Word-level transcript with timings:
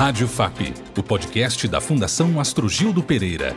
Rádio 0.00 0.26
FAP, 0.26 0.72
o 0.96 1.02
podcast 1.02 1.68
da 1.68 1.78
Fundação 1.78 2.40
Astrogildo 2.40 3.02
Pereira. 3.02 3.54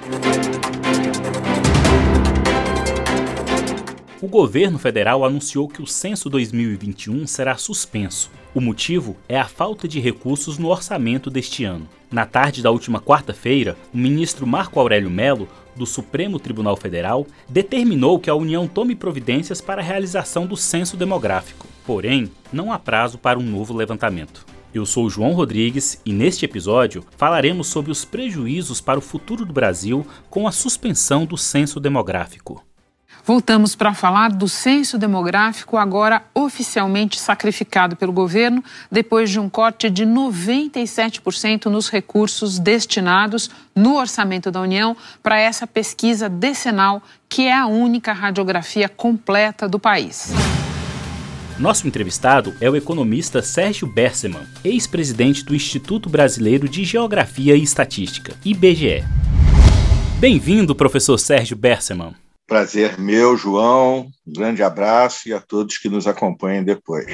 O 4.21 4.27
governo 4.27 4.77
federal 4.77 5.23
anunciou 5.23 5.70
que 5.70 5.82
o 5.82 5.88
censo 5.88 6.29
2021 6.29 7.25
será 7.27 7.55
suspenso. 7.55 8.29
O 8.54 8.59
motivo 8.59 9.16
é 9.29 9.39
a 9.39 9.48
falta 9.48 9.88
de 9.88 10.02
recursos 10.02 10.57
no 10.57 10.68
orçamento 10.68 11.29
deste 11.29 11.64
ano. 11.64 11.88
Na 12.11 12.25
tarde 12.25 12.62
da 12.62 12.71
última 12.71 13.00
quarta-feira, 13.00 13.78
o 13.94 13.98
ministro 13.98 14.46
Marco 14.46 14.82
Aurélio 14.82 15.10
Melo, 15.10 15.48
do 15.78 15.86
Supremo 15.86 16.41
Tribunal 16.41 16.75
Federal, 16.75 17.25
determinou 17.48 18.20
que 18.20 18.30
a 18.30 18.36
União 18.36 18.68
tome 18.68 18.96
providências 18.98 19.62
para 19.62 19.82
a 19.82 19.86
realização 19.86 20.46
do 20.46 20.57
censo 20.57 20.98
demográfico. 20.98 21.68
Porém, 21.86 22.30
não 22.52 22.70
há 22.70 22.78
prazo 22.78 23.18
para 23.18 23.39
um 23.39 23.44
novo 23.44 23.73
levantamento. 23.73 24.52
Eu 24.74 24.88
sou 24.88 25.08
João 25.08 25.34
Rodrigues 25.34 26.02
e 26.04 26.12
neste 26.12 26.45
episódio 26.45 27.05
falaremos 27.16 27.68
sobre 27.68 27.91
os 27.91 28.04
prejuízos 28.04 28.81
para 28.81 28.98
o 28.98 29.04
futuro 29.04 29.45
do 29.45 29.54
Brasil 29.54 30.05
com 30.31 30.48
a 30.48 30.52
suspensão 30.52 31.26
do 31.26 31.38
censo 31.38 31.80
demográfico. 31.80 32.64
Voltamos 33.23 33.76
para 33.76 33.94
falar 33.94 34.31
do 34.31 34.50
censo 34.50 34.98
demográfico, 34.98 35.78
agora 35.78 36.23
oficialmente 36.34 37.20
sacrificado 37.20 37.95
pelo 37.95 38.12
governo, 38.12 38.64
depois 38.91 39.30
de 39.30 39.40
um 39.40 39.48
corte 39.48 39.91
de 39.91 40.05
97% 40.05 41.67
nos 41.67 41.88
recursos 41.88 42.58
destinados 42.58 43.52
no 43.76 43.95
orçamento 43.95 44.50
da 44.50 44.59
União 44.59 44.98
para 45.22 45.40
essa 45.40 45.67
pesquisa 45.67 46.28
decenal, 46.28 47.02
que 47.30 47.44
é 47.44 47.53
a 47.53 47.67
única 47.67 48.12
radiografia 48.12 48.90
completa 48.90 49.70
do 49.70 49.80
país. 49.80 50.34
Nosso 51.59 51.88
entrevistado 51.88 52.55
é 52.59 52.67
o 52.67 52.75
economista 52.75 53.41
Sérgio 53.43 53.88
Berseman, 53.88 54.41
ex-presidente 54.63 55.45
do 55.45 55.53
Instituto 55.53 56.09
Brasileiro 56.09 56.67
de 56.67 56.84
Geografia 56.84 57.55
e 57.55 57.61
Estatística, 57.61 58.33
IBGE. 58.44 59.03
Bem-vindo, 60.19 60.73
professor 60.73 61.19
Sérgio 61.19 61.55
Berseman. 61.55 62.16
Prazer 62.47 63.00
meu, 63.00 63.38
João. 63.38 64.08
Um 64.25 64.33
grande 64.33 64.63
abraço 64.63 65.30
e 65.30 65.33
a 65.33 65.39
todos 65.39 65.78
que 65.78 65.89
nos 65.89 66.08
acompanhem 66.08 66.63
depois. 66.63 67.05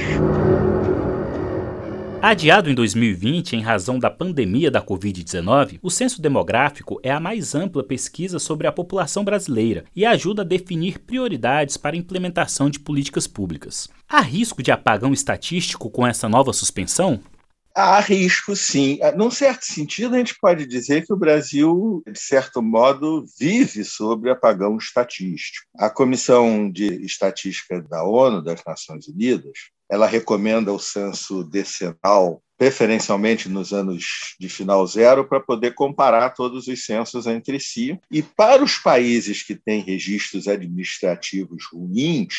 Adiado 2.21 2.69
em 2.69 2.75
2020 2.75 3.55
em 3.55 3.61
razão 3.61 3.97
da 3.97 4.09
pandemia 4.09 4.69
da 4.69 4.81
Covid-19, 4.81 5.79
o 5.81 5.89
censo 5.89 6.21
demográfico 6.21 6.99
é 7.01 7.09
a 7.09 7.19
mais 7.19 7.55
ampla 7.55 7.81
pesquisa 7.81 8.39
sobre 8.39 8.67
a 8.67 8.73
população 8.73 9.23
brasileira 9.23 9.85
e 9.95 10.05
ajuda 10.05 10.41
a 10.41 10.45
definir 10.45 10.99
prioridades 10.99 11.77
para 11.77 11.95
a 11.95 11.97
implementação 11.97 12.69
de 12.69 12.77
políticas 12.77 13.25
públicas. 13.25 13.87
Há 14.07 14.19
risco 14.19 14.61
de 14.61 14.69
apagão 14.69 15.13
estatístico 15.13 15.89
com 15.89 16.05
essa 16.05 16.27
nova 16.27 16.51
suspensão? 16.51 17.21
Há 17.73 18.01
risco, 18.01 18.53
sim. 18.53 18.99
Ah, 19.01 19.13
num 19.13 19.31
certo 19.31 19.63
sentido, 19.63 20.15
a 20.15 20.17
gente 20.17 20.35
pode 20.41 20.67
dizer 20.67 21.05
que 21.05 21.13
o 21.13 21.17
Brasil, 21.17 22.03
de 22.05 22.19
certo 22.19 22.61
modo, 22.61 23.23
vive 23.39 23.85
sobre 23.85 24.29
apagão 24.29 24.75
estatístico. 24.75 25.65
A 25.77 25.89
Comissão 25.89 26.69
de 26.69 27.01
Estatística 27.05 27.81
da 27.81 28.03
ONU, 28.03 28.43
das 28.43 28.61
Nações 28.67 29.07
Unidas, 29.07 29.53
ela 29.89 30.05
recomenda 30.05 30.71
o 30.71 30.79
censo 30.79 31.43
decenal, 31.43 32.41
preferencialmente 32.57 33.49
nos 33.49 33.73
anos 33.73 34.35
de 34.39 34.47
final 34.49 34.85
zero, 34.85 35.27
para 35.27 35.39
poder 35.39 35.73
comparar 35.73 36.29
todos 36.31 36.67
os 36.67 36.85
censos 36.85 37.25
entre 37.25 37.59
si. 37.59 37.99
E 38.11 38.21
para 38.21 38.63
os 38.63 38.77
países 38.77 39.41
que 39.41 39.55
têm 39.55 39.81
registros 39.81 40.47
administrativos 40.47 41.63
ruins, 41.73 42.33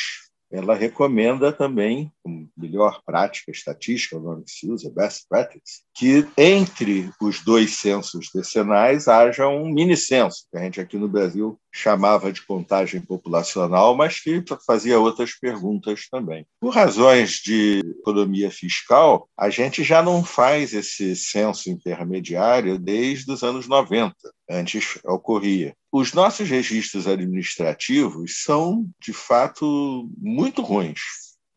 ela 0.51 0.75
recomenda 0.75 1.53
também, 1.53 2.13
como 2.23 2.51
melhor 2.57 3.03
prática 3.07 3.53
estatística, 3.53 4.17
o 4.17 4.21
nome 4.21 4.45
que 4.45 4.51
se 4.51 4.69
usa, 4.69 4.91
best 4.91 5.27
practice, 5.29 5.83
que 5.95 6.27
entre 6.37 7.09
os 7.21 7.43
dois 7.45 7.77
censos 7.77 8.31
decenais 8.35 9.07
haja 9.07 9.47
um 9.47 9.73
mini 9.73 9.97
censo, 9.97 10.47
que 10.51 10.59
a 10.59 10.63
gente 10.63 10.81
aqui 10.81 10.99
no 10.99 11.09
Brasil 11.09 11.59
chamava 11.73 12.33
de 12.33 12.43
contagem 12.43 13.01
populacional, 13.01 13.97
mas 13.97 14.21
que 14.21 14.43
fazia 14.67 14.99
outras 14.99 15.33
perguntas 15.35 16.09
também. 16.11 16.47
Por 16.61 16.75
razões 16.75 17.41
de 17.45 17.81
economia 18.01 18.51
fiscal, 18.51 19.29
a 19.37 19.49
gente 19.51 19.83
já 19.83 20.03
não 20.03 20.25
faz 20.25 20.75
esse 20.75 21.15
censo 21.15 21.71
intermediário 21.71 22.79
desde 22.79 23.31
os 23.31 23.43
anos 23.43 23.69
90. 23.69 24.15
Antes 24.49 24.99
ocorria. 25.05 25.75
Os 25.93 26.13
nossos 26.13 26.49
registros 26.49 27.07
administrativos 27.07 28.43
são, 28.43 28.89
de 29.01 29.13
fato, 29.13 30.09
muito 30.19 30.63
ruins. 30.63 31.01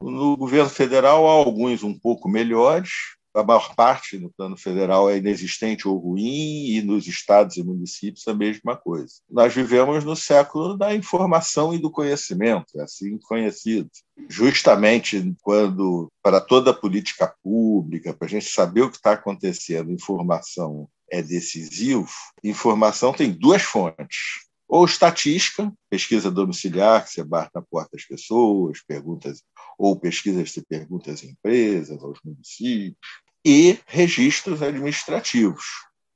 No 0.02 0.36
governo 0.36 0.70
federal, 0.70 1.28
há 1.28 1.32
alguns 1.32 1.82
um 1.82 1.98
pouco 1.98 2.28
melhores, 2.28 2.90
a 3.34 3.44
maior 3.44 3.76
parte 3.76 4.18
no 4.18 4.32
plano 4.32 4.56
federal 4.56 5.10
é 5.10 5.18
inexistente 5.18 5.88
ou 5.88 5.98
ruim, 5.98 6.68
e 6.68 6.82
nos 6.82 7.08
estados 7.08 7.58
e 7.58 7.64
municípios 7.64 8.28
a 8.28 8.34
mesma 8.34 8.76
coisa. 8.76 9.14
Nós 9.30 9.54
vivemos 9.54 10.04
no 10.04 10.16
século 10.16 10.78
da 10.78 10.94
informação 10.94 11.74
e 11.74 11.80
do 11.80 11.92
conhecimento, 11.92 12.80
é 12.80 12.84
assim 12.84 13.18
conhecido. 13.18 13.90
Justamente 14.30 15.34
quando, 15.42 16.12
para 16.22 16.40
toda 16.40 16.72
a 16.72 16.76
política 16.76 17.34
pública, 17.44 18.14
para 18.14 18.28
a 18.28 18.30
gente 18.30 18.46
saber 18.46 18.82
o 18.82 18.90
que 18.90 18.98
está 18.98 19.14
acontecendo, 19.14 19.92
informação 19.92 20.88
é 21.12 21.22
decisivo, 21.22 22.10
informação 22.44 23.14
tem 23.14 23.32
duas 23.32 23.62
fontes 23.62 24.44
ou 24.68 24.86
estatística, 24.86 25.72
pesquisa 25.88 26.32
domiciliar, 26.32 27.04
que 27.04 27.12
você 27.12 27.24
bate 27.24 27.52
na 27.54 27.62
porta 27.62 27.92
das 27.94 28.06
pessoas, 28.06 28.82
perguntas, 28.82 29.44
ou 29.78 30.00
pesquisas 30.00 30.50
de 30.50 30.64
perguntas 30.66 31.24
em 31.24 31.30
empresas, 31.30 32.02
aos 32.02 32.18
municípios, 32.26 32.98
e 33.46 33.78
registros 33.86 34.62
administrativos, 34.62 35.66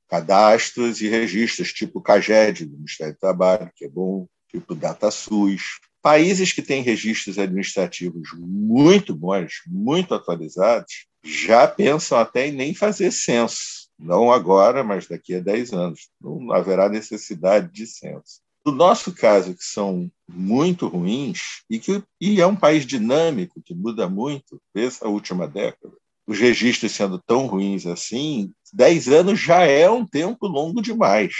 cadastros 0.07 1.01
e 1.01 1.09
registros, 1.09 1.73
tipo 1.73 2.01
CAGED, 2.01 2.65
do 2.65 2.77
Ministério 2.77 3.13
do 3.13 3.19
Trabalho, 3.19 3.71
que 3.75 3.85
é 3.85 3.89
bom, 3.89 4.27
tipo 4.49 4.73
DataSUS. 4.73 5.79
Países 6.01 6.53
que 6.53 6.61
têm 6.61 6.81
registros 6.81 7.37
administrativos 7.37 8.29
muito 8.37 9.13
bons, 9.13 9.61
muito 9.67 10.13
atualizados, 10.13 11.07
já 11.23 11.67
pensam 11.67 12.17
até 12.17 12.47
em 12.47 12.53
nem 12.53 12.73
fazer 12.73 13.11
censo. 13.11 13.89
Não 13.99 14.31
agora, 14.31 14.83
mas 14.83 15.07
daqui 15.07 15.35
a 15.35 15.39
10 15.39 15.73
anos. 15.73 16.09
Não 16.21 16.51
haverá 16.53 16.87
necessidade 16.87 17.71
de 17.73 17.85
censo. 17.85 18.41
No 18.65 18.71
nosso 18.71 19.13
caso, 19.13 19.55
que 19.55 19.63
são 19.63 20.11
muito 20.29 20.87
ruins, 20.87 21.63
e 21.69 21.79
que 21.79 22.03
e 22.19 22.39
é 22.39 22.45
um 22.45 22.55
país 22.55 22.85
dinâmico, 22.85 23.61
que 23.61 23.73
muda 23.73 24.07
muito, 24.07 24.61
essa 24.75 25.07
última 25.07 25.47
década, 25.47 25.95
os 26.27 26.37
registros 26.37 26.91
sendo 26.91 27.17
tão 27.19 27.47
ruins 27.47 27.85
assim, 27.85 28.51
10 28.73 29.07
anos 29.07 29.39
já 29.39 29.61
é 29.61 29.89
um 29.89 30.05
tempo 30.05 30.45
longo 30.45 30.81
demais. 30.81 31.33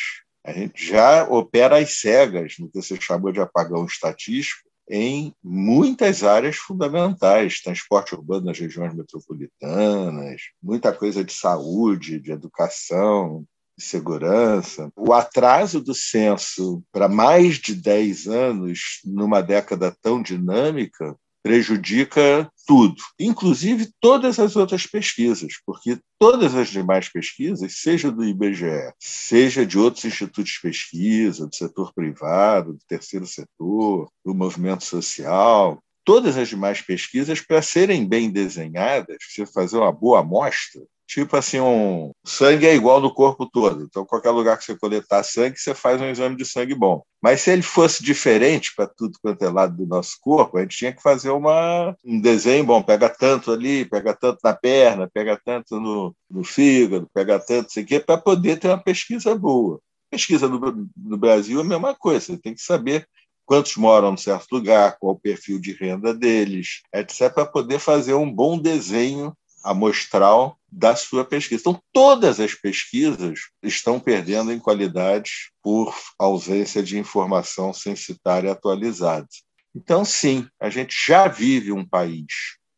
A 0.46 0.54
gente 0.54 0.88
já 0.88 1.26
opera 1.26 1.78
às 1.78 2.00
cegas 2.00 2.54
no 2.58 2.70
que 2.70 2.82
você 2.82 3.00
chamou 3.00 3.34
de 3.34 3.42
apagão 3.42 3.86
estatístico 3.86 4.68
em 4.90 5.34
muitas 5.44 6.24
áreas 6.24 6.56
fundamentais, 6.56 7.62
transporte 7.62 8.16
urbano 8.16 8.46
nas 8.46 8.58
regiões 8.58 8.96
metropolitanas, 8.96 10.42
muita 10.64 10.94
coisa 10.94 11.24
de 11.24 11.34
saúde, 11.34 12.22
de 12.22 12.32
educação, 12.32 13.46
de 13.78 13.84
segurança. 13.84 14.90
O 14.96 15.12
atraso 15.12 15.82
do 15.82 15.94
censo 15.94 16.82
para 16.90 17.10
mais 17.10 17.58
de 17.58 17.76
10 17.76 18.28
anos, 18.28 19.02
numa 19.04 19.42
década 19.42 19.94
tão 20.02 20.22
dinâmica, 20.22 21.18
prejudica 21.48 22.52
tudo, 22.66 23.02
inclusive 23.18 23.90
todas 24.02 24.38
as 24.38 24.58
outras 24.58 24.86
pesquisas, 24.86 25.54
porque 25.66 25.98
todas 26.20 26.54
as 26.54 26.68
demais 26.68 27.08
pesquisas, 27.08 27.76
seja 27.78 28.12
do 28.12 28.26
IBGE, 28.26 28.92
seja 29.00 29.66
de 29.66 29.80
outros 29.80 30.04
institutos 30.04 30.52
de 30.52 30.62
pesquisa, 30.62 31.48
do 31.48 31.56
setor 31.56 31.94
privado, 31.94 32.74
do 32.74 32.80
terceiro 32.86 33.26
setor, 33.26 34.12
do 34.26 34.36
movimento 34.36 34.84
social, 34.84 35.82
todas 36.04 36.38
as 36.38 36.50
demais 36.50 36.82
pesquisas, 36.82 37.40
para 37.40 37.62
serem 37.62 38.06
bem 38.06 38.30
desenhadas, 38.30 39.16
você 39.22 39.46
fazer 39.46 39.78
uma 39.78 39.92
boa 39.94 40.20
amostra, 40.20 40.82
tipo 41.08 41.38
assim, 41.38 41.60
um 41.60 42.12
sangue 42.26 42.68
é 42.68 42.76
igual 42.76 43.00
no 43.00 43.14
corpo 43.14 43.50
todo. 43.50 43.84
Então, 43.84 44.06
qualquer 44.06 44.32
lugar 44.32 44.58
que 44.58 44.66
você 44.66 44.76
coletar 44.76 45.24
sangue, 45.24 45.58
você 45.58 45.74
faz 45.74 46.02
um 46.02 46.10
exame 46.10 46.36
de 46.36 46.46
sangue 46.46 46.76
bom. 46.76 47.02
Mas 47.22 47.42
se 47.42 47.52
ele 47.52 47.62
fosse 47.62 48.04
diferente 48.04 48.74
para 48.76 48.88
tudo 48.88 49.18
quanto 49.22 49.42
é 49.42 49.50
lado 49.50 49.76
do 49.76 49.88
nosso 49.88 50.18
corpo, 50.22 50.58
a 50.58 50.62
gente 50.62 50.78
tinha 50.78 50.94
que 50.94 51.02
fazer 51.02 51.30
uma, 51.30 51.96
um 52.04 52.20
desenho 52.20 52.66
bom. 52.66 52.84
Pega 52.84 53.10
tanto 53.10 53.52
ali, 53.52 53.86
pega 53.86 54.14
tanto 54.14 54.40
na 54.44 54.54
perna, 54.54 55.10
pega 55.12 55.40
tanto 55.44 55.80
no, 55.80 56.14
no 56.30 56.44
fígado, 56.44 57.10
pega 57.14 57.40
tanto 57.40 57.70
isso 57.70 57.80
aqui, 57.80 58.00
para 58.00 58.18
poder 58.18 58.60
ter 58.60 58.68
uma 58.68 58.78
pesquisa 58.78 59.34
boa. 59.34 59.80
Pesquisa 60.12 60.48
no, 60.50 60.90
no 60.96 61.18
Brasil 61.18 61.60
é 61.60 61.64
a 61.64 61.66
mesma 61.66 61.96
coisa. 61.96 62.20
Você 62.20 62.38
tem 62.38 62.54
que 62.54 62.62
saber 62.62 63.08
quantos 63.46 63.78
moram 63.78 64.14
em 64.14 64.18
certo 64.18 64.52
lugar, 64.52 64.98
qual 65.00 65.14
o 65.14 65.20
perfil 65.20 65.58
de 65.58 65.72
renda 65.72 66.14
deles, 66.14 66.82
etc., 66.94 67.34
para 67.34 67.46
poder 67.46 67.80
fazer 67.80 68.14
um 68.14 68.30
bom 68.30 68.60
desenho 68.60 69.34
amostral 69.64 70.57
da 70.72 70.96
sua 70.96 71.24
pesquisa. 71.24 71.62
Então, 71.62 71.82
todas 71.94 72.40
as 72.40 72.54
pesquisas 72.54 73.40
estão 73.64 74.00
perdendo 74.00 74.52
em 74.52 74.60
qualidade 74.60 75.52
por 75.62 75.96
ausência 76.20 76.84
de 76.84 76.98
informação 76.98 77.74
censitária 77.74 78.52
atualizada. 78.52 79.28
Então, 79.76 80.04
sim, 80.04 80.48
a 80.60 80.70
gente 80.70 80.96
já 81.08 81.28
vive 81.28 81.72
um 81.72 81.86
país 81.86 82.26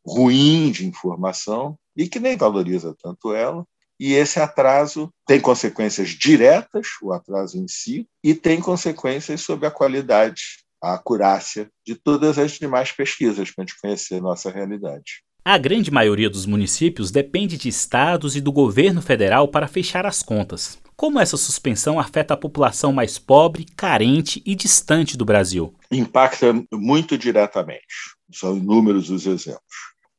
ruim 0.05 0.71
de 0.71 0.85
informação 0.85 1.77
e 1.95 2.07
que 2.07 2.19
nem 2.19 2.37
valoriza 2.37 2.95
tanto 3.01 3.33
ela, 3.33 3.65
e 3.99 4.13
esse 4.13 4.39
atraso 4.39 5.13
tem 5.25 5.41
consequências 5.41 6.09
diretas, 6.09 6.87
o 7.01 7.11
atraso 7.11 7.57
em 7.57 7.67
si, 7.67 8.07
e 8.23 8.33
tem 8.33 8.61
consequências 8.61 9.41
sobre 9.41 9.67
a 9.67 9.71
qualidade, 9.71 10.63
a 10.81 10.93
acurácia 10.93 11.69
de 11.85 11.95
todas 11.95 12.39
as 12.39 12.53
demais 12.53 12.93
pesquisas 12.93 13.51
para 13.51 13.63
a 13.63 13.67
gente 13.67 13.79
conhecer 13.81 14.15
a 14.15 14.21
nossa 14.21 14.49
realidade. 14.49 15.23
A 15.43 15.57
grande 15.57 15.89
maioria 15.89 16.29
dos 16.29 16.45
municípios 16.45 17.11
depende 17.11 17.57
de 17.57 17.69
estados 17.69 18.35
e 18.35 18.41
do 18.41 18.51
governo 18.51 19.01
federal 19.01 19.47
para 19.47 19.67
fechar 19.69 20.05
as 20.05 20.21
contas. 20.21 20.77
Como 20.97 21.17
essa 21.17 21.37
suspensão 21.37 21.97
afeta 21.97 22.33
a 22.33 22.37
população 22.37 22.91
mais 22.91 23.17
pobre, 23.17 23.65
carente 23.75 24.43
e 24.45 24.53
distante 24.53 25.15
do 25.15 25.23
Brasil? 25.23 25.73
Impacta 25.89 26.53
muito 26.73 27.17
diretamente. 27.17 27.85
São 28.33 28.57
inúmeros 28.57 29.09
os 29.09 29.25
exemplos. 29.25 29.63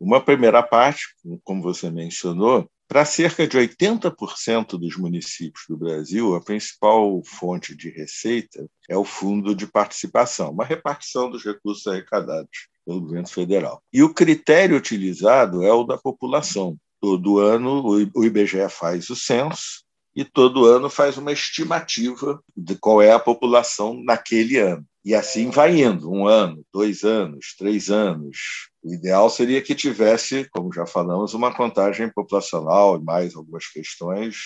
Uma 0.00 0.22
primeira 0.22 0.62
parte, 0.62 1.02
como 1.44 1.62
você 1.62 1.90
mencionou, 1.90 2.66
para 2.88 3.05
cerca 3.05 3.46
de 3.46 3.58
80% 3.58 4.78
dos 4.78 4.96
municípios 4.96 5.64
do 5.69 5.76
Brasil, 5.76 6.34
a 6.34 6.40
principal 6.40 7.23
fonte 7.25 7.76
de 7.76 7.90
receita 7.90 8.66
é 8.88 8.96
o 8.96 9.05
Fundo 9.05 9.55
de 9.55 9.66
Participação, 9.66 10.50
uma 10.50 10.64
repartição 10.64 11.31
dos 11.31 11.44
recursos 11.44 11.87
arrecadados 11.87 12.69
pelo 12.90 13.00
governo 13.02 13.28
federal. 13.28 13.82
E 13.92 14.02
o 14.02 14.12
critério 14.12 14.76
utilizado 14.76 15.62
é 15.62 15.72
o 15.72 15.84
da 15.84 15.96
população. 15.96 16.76
Todo 17.00 17.38
ano 17.38 18.10
o 18.14 18.25
IBGE 18.25 18.69
faz 18.69 19.08
o 19.08 19.16
censo 19.16 19.84
e 20.14 20.25
todo 20.25 20.66
ano 20.66 20.90
faz 20.90 21.16
uma 21.16 21.32
estimativa 21.32 22.42
de 22.56 22.75
qual 22.75 23.00
é 23.00 23.12
a 23.12 23.20
população 23.20 24.02
naquele 24.02 24.58
ano. 24.58 24.84
E 25.04 25.14
assim 25.14 25.48
vai 25.48 25.81
indo, 25.81 26.10
um 26.10 26.26
ano, 26.26 26.62
dois 26.75 27.04
anos, 27.04 27.54
três 27.56 27.90
anos. 27.90 28.37
O 28.82 28.92
ideal 28.92 29.31
seria 29.31 29.62
que 29.62 29.75
tivesse, 29.75 30.46
como 30.50 30.72
já 30.72 30.84
falamos, 30.84 31.32
uma 31.32 31.54
contagem 31.54 32.10
populacional 32.10 32.98
e 32.98 33.04
mais 33.04 33.34
algumas 33.34 33.66
questões 33.66 34.37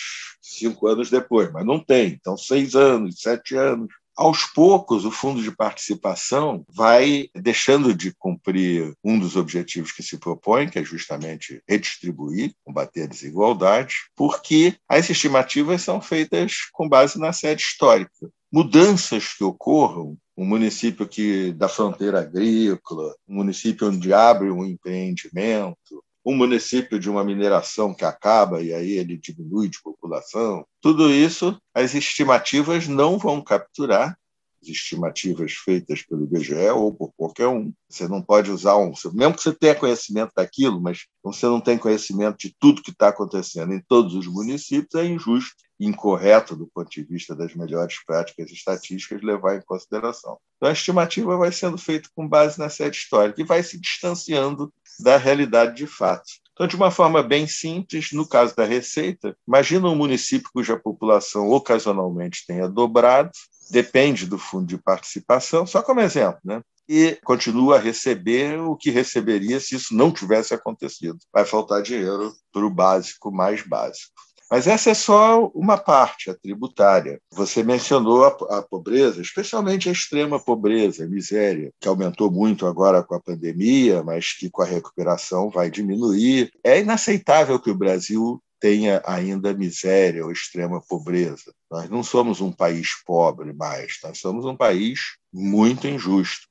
cinco 0.41 0.87
anos 0.87 1.09
depois, 1.09 1.51
mas 1.51 1.65
não 1.65 1.79
tem. 1.79 2.09
Então, 2.09 2.37
seis 2.37 2.75
anos, 2.75 3.19
sete 3.19 3.55
anos. 3.55 3.91
Aos 4.15 4.45
poucos, 4.45 5.03
o 5.03 5.11
fundo 5.11 5.43
de 5.43 5.51
participação 5.51 6.63
vai 6.69 7.29
deixando 7.35 7.93
de 7.93 8.13
cumprir 8.17 8.93
um 9.03 9.19
dos 9.19 9.35
objetivos 9.35 9.91
que 9.91 10.01
se 10.01 10.17
propõe, 10.17 10.69
que 10.69 10.79
é 10.79 10.83
justamente 10.83 11.61
redistribuir, 11.67 12.53
combater 12.63 13.03
a 13.03 13.07
desigualdade, 13.07 13.95
porque 14.15 14.77
as 14.87 15.09
estimativas 15.09 15.81
são 15.81 15.99
feitas 15.99 16.59
com 16.71 16.87
base 16.87 17.19
na 17.19 17.33
sede 17.33 17.63
histórica. 17.63 18.29
Mudanças 18.49 19.33
que 19.33 19.43
ocorram 19.43 20.17
um 20.37 20.45
município 20.45 21.05
que 21.07 21.51
da 21.51 21.67
fronteira 21.67 22.21
agrícola, 22.21 23.13
um 23.27 23.35
município 23.35 23.89
onde 23.89 24.13
abre 24.13 24.49
um 24.49 24.65
empreendimento, 24.65 26.03
um 26.25 26.35
município 26.35 26.99
de 26.99 27.09
uma 27.09 27.23
mineração 27.23 27.93
que 27.93 28.03
acaba 28.03 28.61
e 28.61 28.73
aí 28.73 28.93
ele 28.93 29.17
diminui 29.17 29.69
de 29.69 29.81
população. 29.81 30.65
Tudo 30.81 31.11
isso 31.11 31.57
as 31.73 31.93
estimativas 31.93 32.87
não 32.87 33.19
vão 33.19 33.41
capturar, 33.41 34.17
as 34.61 34.69
estimativas 34.69 35.53
feitas 35.53 36.01
pelo 36.01 36.23
IBGE 36.23 36.69
ou 36.69 36.91
por 36.91 37.13
qualquer 37.15 37.47
um. 37.47 37.71
Você 37.87 38.07
não 38.07 38.21
pode 38.21 38.49
usar 38.49 38.77
um, 38.77 38.91
mesmo 39.13 39.35
que 39.35 39.43
você 39.43 39.53
tenha 39.53 39.75
conhecimento 39.75 40.31
daquilo, 40.35 40.81
mas 40.81 41.05
você 41.23 41.45
não 41.45 41.61
tem 41.61 41.77
conhecimento 41.77 42.37
de 42.37 42.55
tudo 42.59 42.81
que 42.81 42.89
está 42.89 43.09
acontecendo 43.09 43.73
em 43.73 43.81
todos 43.87 44.15
os 44.15 44.25
municípios, 44.25 44.95
é 44.95 45.05
injusto 45.05 45.65
incorreto 45.79 46.55
do 46.55 46.67
ponto 46.67 46.89
de 46.89 47.03
vista 47.03 47.35
das 47.35 47.53
melhores 47.53 48.03
práticas 48.05 48.49
estatísticas 48.49 49.21
levar 49.21 49.57
em 49.57 49.61
consideração. 49.61 50.37
Então, 50.55 50.69
a 50.69 50.73
estimativa 50.73 51.37
vai 51.37 51.51
sendo 51.51 51.77
feita 51.77 52.09
com 52.15 52.27
base 52.27 52.57
na 52.57 52.69
sede 52.69 52.97
histórica 52.97 53.41
e 53.41 53.45
vai 53.45 53.61
se 53.61 53.79
distanciando 53.79 54.73
da 54.99 55.17
realidade 55.17 55.75
de 55.75 55.87
fato. 55.87 56.25
Então, 56.53 56.67
de 56.67 56.75
uma 56.75 56.89
forma 56.89 57.21
bem 57.21 57.47
simples, 57.47 58.11
no 58.13 58.27
caso 58.27 58.55
da 58.55 58.63
receita, 58.63 59.35
imagina 59.47 59.89
um 59.89 59.95
município 59.95 60.49
cuja 60.53 60.79
população 60.79 61.49
ocasionalmente 61.49 62.45
tenha 62.47 62.69
dobrado, 62.69 63.31
depende 63.69 64.25
do 64.25 64.37
fundo 64.37 64.65
de 64.65 64.77
participação, 64.77 65.67
só 65.67 65.81
como 65.81 65.99
exemplo, 65.99 66.39
né? 66.45 66.61
e 66.87 67.17
continua 67.23 67.77
a 67.77 67.79
receber 67.79 68.59
o 68.59 68.75
que 68.75 68.91
receberia 68.91 69.59
se 69.59 69.75
isso 69.75 69.95
não 69.95 70.11
tivesse 70.11 70.53
acontecido. 70.53 71.17
Vai 71.33 71.43
faltar 71.45 71.81
dinheiro 71.81 72.33
para 72.53 72.65
o 72.65 72.69
básico 72.69 73.31
mais 73.31 73.63
básico. 73.67 74.13
Mas 74.49 74.67
essa 74.67 74.91
é 74.91 74.93
só 74.93 75.47
uma 75.55 75.77
parte, 75.77 76.29
a 76.29 76.35
tributária. 76.35 77.19
Você 77.31 77.63
mencionou 77.63 78.25
a, 78.25 78.57
a, 78.57 78.61
pobreza, 78.61 79.21
especialmente 79.21 79.89
a 79.89 79.91
extrema 79.91 80.39
pobreza, 80.39 81.03
a 81.03 81.07
miséria, 81.07 81.71
que 81.79 81.87
aumentou 81.87 82.29
muito 82.29 82.67
agora 82.67 83.03
com 83.03 83.15
a 83.15 83.19
pandemia, 83.19 84.03
mas 84.03 84.33
que 84.33 84.49
com 84.49 84.61
a 84.61 84.65
recuperação 84.65 85.49
vai 85.49 85.71
diminuir. 85.71 86.51
É 86.63 86.79
inaceitável 86.79 87.59
que 87.59 87.71
o 87.71 87.77
Brasil 87.77 88.41
tenha 88.59 89.01
ainda 89.05 89.53
miséria 89.53 90.23
ou 90.23 90.31
extrema 90.31 90.81
pobreza. 90.81 91.53
Nós 91.69 91.89
não 91.89 92.03
somos 92.03 92.39
um 92.39 92.51
país 92.51 92.89
pobre 93.05 93.51
mais, 93.53 93.99
nós 94.03 94.19
somos 94.19 94.45
um 94.45 94.55
país 94.55 95.17
muito 95.33 95.87
injusto, 95.87 96.47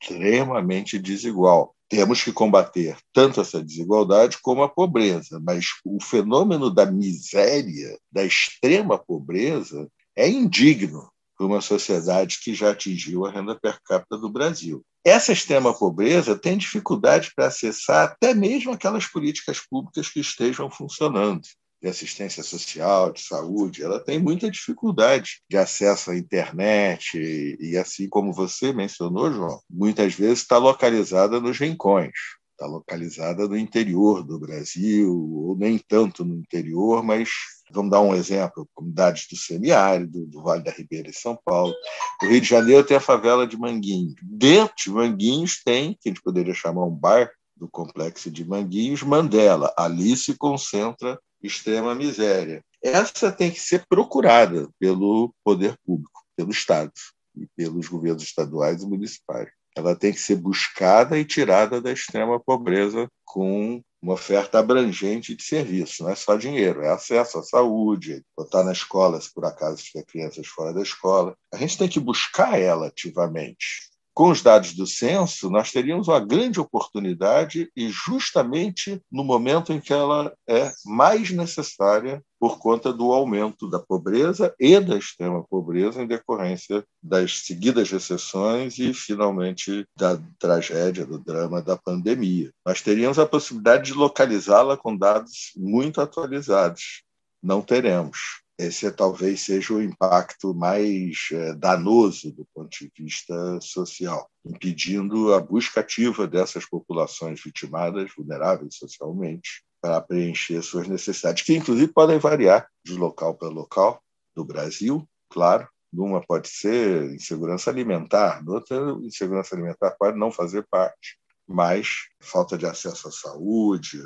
extremamente 0.00 0.98
desigual 0.98 1.74
temos 1.88 2.22
que 2.22 2.32
combater 2.32 2.96
tanto 3.12 3.40
essa 3.40 3.62
desigualdade 3.62 4.38
como 4.42 4.62
a 4.62 4.68
pobreza, 4.68 5.40
mas 5.40 5.66
o 5.84 6.02
fenômeno 6.02 6.68
da 6.68 6.86
miséria, 6.86 7.98
da 8.10 8.24
extrema 8.24 8.98
pobreza, 8.98 9.88
é 10.16 10.28
indigno 10.28 11.08
para 11.36 11.46
uma 11.46 11.60
sociedade 11.60 12.40
que 12.42 12.54
já 12.54 12.70
atingiu 12.70 13.24
a 13.26 13.30
renda 13.30 13.58
per 13.58 13.80
capita 13.84 14.16
do 14.16 14.30
Brasil. 14.30 14.84
Essa 15.04 15.32
extrema 15.32 15.74
pobreza 15.74 16.36
tem 16.38 16.56
dificuldade 16.56 17.32
para 17.34 17.46
acessar 17.46 18.08
até 18.08 18.32
mesmo 18.32 18.72
aquelas 18.72 19.06
políticas 19.06 19.60
públicas 19.60 20.08
que 20.08 20.20
estejam 20.20 20.70
funcionando 20.70 21.42
de 21.84 21.90
assistência 21.90 22.42
social, 22.42 23.12
de 23.12 23.20
saúde, 23.20 23.82
ela 23.82 24.00
tem 24.00 24.18
muita 24.18 24.50
dificuldade 24.50 25.42
de 25.50 25.58
acesso 25.58 26.10
à 26.10 26.16
internet 26.16 27.18
e, 27.60 27.76
assim 27.76 28.08
como 28.08 28.32
você 28.32 28.72
mencionou, 28.72 29.30
João, 29.30 29.60
muitas 29.68 30.14
vezes 30.14 30.38
está 30.38 30.56
localizada 30.56 31.38
nos 31.38 31.58
rincões, 31.58 32.14
está 32.52 32.66
localizada 32.66 33.46
no 33.46 33.54
interior 33.54 34.24
do 34.24 34.38
Brasil, 34.38 35.12
ou 35.14 35.58
nem 35.58 35.78
tanto 35.78 36.24
no 36.24 36.38
interior, 36.38 37.02
mas 37.02 37.28
vamos 37.70 37.90
dar 37.90 38.00
um 38.00 38.14
exemplo, 38.14 38.66
comunidades 38.72 39.26
do 39.30 39.36
semiárido, 39.36 40.24
do 40.24 40.42
Vale 40.42 40.64
da 40.64 40.70
Ribeira 40.70 41.10
e 41.10 41.14
São 41.14 41.38
Paulo. 41.44 41.74
O 42.22 42.26
Rio 42.28 42.40
de 42.40 42.48
Janeiro 42.48 42.86
tem 42.86 42.96
a 42.96 43.00
favela 43.00 43.46
de 43.46 43.58
Manguinhos. 43.58 44.14
Dentro 44.22 44.74
de 44.74 44.90
Manguinhos 44.90 45.62
tem, 45.62 45.92
que 46.00 46.08
a 46.08 46.12
gente 46.12 46.22
poderia 46.22 46.54
chamar 46.54 46.86
um 46.86 46.94
bar 46.94 47.30
do 47.54 47.68
complexo 47.68 48.30
de 48.30 48.42
Manguinhos, 48.42 49.02
Mandela. 49.02 49.72
Ali 49.76 50.16
se 50.16 50.34
concentra 50.34 51.18
extrema 51.46 51.94
miséria. 51.94 52.64
Essa 52.82 53.32
tem 53.32 53.50
que 53.50 53.60
ser 53.60 53.84
procurada 53.88 54.68
pelo 54.78 55.34
poder 55.42 55.76
público, 55.84 56.24
pelo 56.36 56.50
Estado 56.50 56.92
e 57.36 57.46
pelos 57.56 57.88
governos 57.88 58.22
estaduais 58.22 58.82
e 58.82 58.86
municipais. 58.86 59.48
Ela 59.76 59.96
tem 59.96 60.12
que 60.12 60.20
ser 60.20 60.36
buscada 60.36 61.18
e 61.18 61.24
tirada 61.24 61.80
da 61.80 61.90
extrema 61.90 62.38
pobreza 62.38 63.08
com 63.24 63.82
uma 64.00 64.14
oferta 64.14 64.58
abrangente 64.58 65.34
de 65.34 65.42
serviços, 65.42 65.98
não 66.00 66.10
é 66.10 66.14
só 66.14 66.36
dinheiro, 66.36 66.82
é 66.82 66.90
acesso 66.90 67.38
à 67.38 67.42
saúde, 67.42 68.22
botar 68.36 68.62
na 68.62 68.72
escola, 68.72 69.18
se 69.18 69.32
por 69.32 69.46
acaso 69.46 69.82
tiver 69.82 70.04
crianças 70.04 70.46
fora 70.46 70.74
da 70.74 70.82
escola. 70.82 71.34
A 71.52 71.56
gente 71.56 71.78
tem 71.78 71.88
que 71.88 71.98
buscar 71.98 72.60
ela 72.60 72.88
ativamente 72.88 73.93
com 74.14 74.30
os 74.30 74.40
dados 74.40 74.74
do 74.74 74.86
censo, 74.86 75.50
nós 75.50 75.72
teríamos 75.72 76.06
uma 76.06 76.20
grande 76.20 76.60
oportunidade 76.60 77.68
e 77.76 77.88
justamente 77.88 79.02
no 79.10 79.24
momento 79.24 79.72
em 79.72 79.80
que 79.80 79.92
ela 79.92 80.32
é 80.48 80.70
mais 80.84 81.30
necessária 81.30 82.22
por 82.38 82.58
conta 82.58 82.92
do 82.92 83.12
aumento 83.12 83.68
da 83.68 83.80
pobreza 83.80 84.54
e 84.60 84.78
da 84.78 84.96
extrema 84.96 85.42
pobreza 85.42 86.00
em 86.00 86.06
decorrência 86.06 86.84
das 87.02 87.40
seguidas 87.40 87.90
recessões 87.90 88.78
e, 88.78 88.94
finalmente, 88.94 89.84
da 89.96 90.20
tragédia, 90.38 91.04
do 91.04 91.18
drama 91.18 91.60
da 91.60 91.76
pandemia. 91.76 92.52
Nós 92.64 92.80
teríamos 92.80 93.18
a 93.18 93.26
possibilidade 93.26 93.86
de 93.86 93.94
localizá-la 93.94 94.76
com 94.76 94.96
dados 94.96 95.52
muito 95.56 96.00
atualizados. 96.00 97.02
Não 97.42 97.60
teremos 97.60 98.43
esse 98.58 98.90
talvez 98.92 99.40
seja 99.40 99.74
o 99.74 99.82
impacto 99.82 100.54
mais 100.54 101.28
é, 101.32 101.54
danoso 101.54 102.32
do 102.32 102.46
ponto 102.54 102.70
de 102.70 102.90
vista 102.96 103.60
social, 103.60 104.30
impedindo 104.44 105.34
a 105.34 105.40
busca 105.40 105.80
ativa 105.80 106.26
dessas 106.26 106.64
populações 106.64 107.42
vitimadas, 107.42 108.12
vulneráveis 108.16 108.76
socialmente, 108.76 109.64
para 109.80 110.00
preencher 110.00 110.62
suas 110.62 110.88
necessidades, 110.88 111.42
que 111.42 111.54
inclusive 111.54 111.92
podem 111.92 112.18
variar 112.18 112.68
de 112.84 112.94
local 112.94 113.34
para 113.34 113.48
local 113.48 114.02
do 114.34 114.44
Brasil, 114.44 115.06
claro. 115.28 115.68
Numa 115.92 116.20
pode 116.20 116.48
ser 116.48 117.14
insegurança 117.14 117.70
alimentar, 117.70 118.42
noutra, 118.42 118.76
insegurança 119.02 119.54
alimentar 119.54 119.92
pode 119.92 120.18
não 120.18 120.32
fazer 120.32 120.66
parte, 120.68 121.16
mas 121.46 122.08
falta 122.20 122.58
de 122.58 122.66
acesso 122.66 123.06
à 123.06 123.12
saúde, 123.12 124.02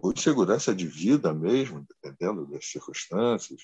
ou 0.00 0.12
de 0.12 0.20
segurança 0.20 0.74
de 0.74 0.86
vida 0.86 1.32
mesmo, 1.32 1.86
dependendo 2.02 2.46
das 2.46 2.66
circunstâncias, 2.66 3.62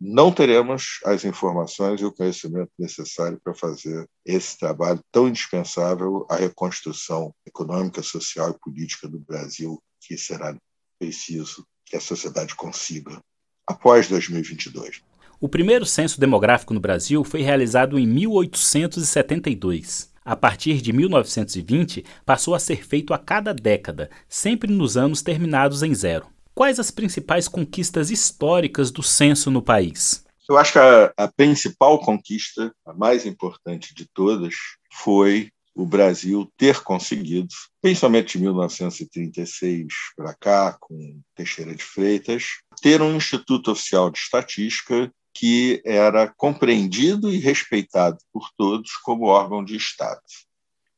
não 0.00 0.32
teremos 0.32 0.98
as 1.04 1.24
informações 1.24 2.00
e 2.00 2.04
o 2.04 2.12
conhecimento 2.12 2.70
necessário 2.78 3.40
para 3.42 3.54
fazer 3.54 4.08
esse 4.24 4.56
trabalho 4.58 5.00
tão 5.12 5.28
indispensável 5.28 6.26
à 6.28 6.36
reconstrução 6.36 7.32
econômica, 7.46 8.02
social 8.02 8.50
e 8.50 8.58
política 8.58 9.08
do 9.08 9.20
Brasil, 9.20 9.80
que 10.00 10.18
será 10.18 10.56
preciso 10.98 11.64
que 11.86 11.96
a 11.96 12.00
sociedade 12.00 12.54
consiga 12.54 13.18
após 13.66 14.08
2022. 14.08 15.02
O 15.40 15.48
primeiro 15.48 15.86
censo 15.86 16.20
demográfico 16.20 16.74
no 16.74 16.80
Brasil 16.80 17.24
foi 17.24 17.40
realizado 17.42 17.98
em 17.98 18.06
1872. 18.06 20.13
A 20.24 20.34
partir 20.34 20.80
de 20.80 20.90
1920, 20.90 22.02
passou 22.24 22.54
a 22.54 22.58
ser 22.58 22.82
feito 22.86 23.12
a 23.12 23.18
cada 23.18 23.52
década, 23.52 24.08
sempre 24.26 24.72
nos 24.72 24.96
anos 24.96 25.20
terminados 25.20 25.82
em 25.82 25.94
zero. 25.94 26.26
Quais 26.54 26.80
as 26.80 26.90
principais 26.90 27.46
conquistas 27.46 28.10
históricas 28.10 28.90
do 28.90 29.02
censo 29.02 29.50
no 29.50 29.60
país? 29.60 30.24
Eu 30.48 30.56
acho 30.56 30.72
que 30.72 30.78
a, 30.78 31.12
a 31.14 31.28
principal 31.28 31.98
conquista, 31.98 32.72
a 32.86 32.94
mais 32.94 33.26
importante 33.26 33.94
de 33.94 34.06
todas, 34.14 34.54
foi 34.90 35.50
o 35.74 35.84
Brasil 35.84 36.50
ter 36.56 36.82
conseguido, 36.82 37.48
principalmente 37.82 38.38
de 38.38 38.44
1936 38.44 39.86
para 40.16 40.32
cá, 40.34 40.76
com 40.80 41.20
Teixeira 41.34 41.74
de 41.74 41.82
Freitas, 41.82 42.44
ter 42.80 43.02
um 43.02 43.16
Instituto 43.16 43.72
Oficial 43.72 44.10
de 44.10 44.18
Estatística 44.18 45.12
que 45.34 45.82
era 45.84 46.32
compreendido 46.36 47.30
e 47.30 47.38
respeitado 47.38 48.18
por 48.32 48.48
todos 48.56 48.92
como 49.02 49.26
órgão 49.26 49.64
de 49.64 49.76
Estado. 49.76 50.22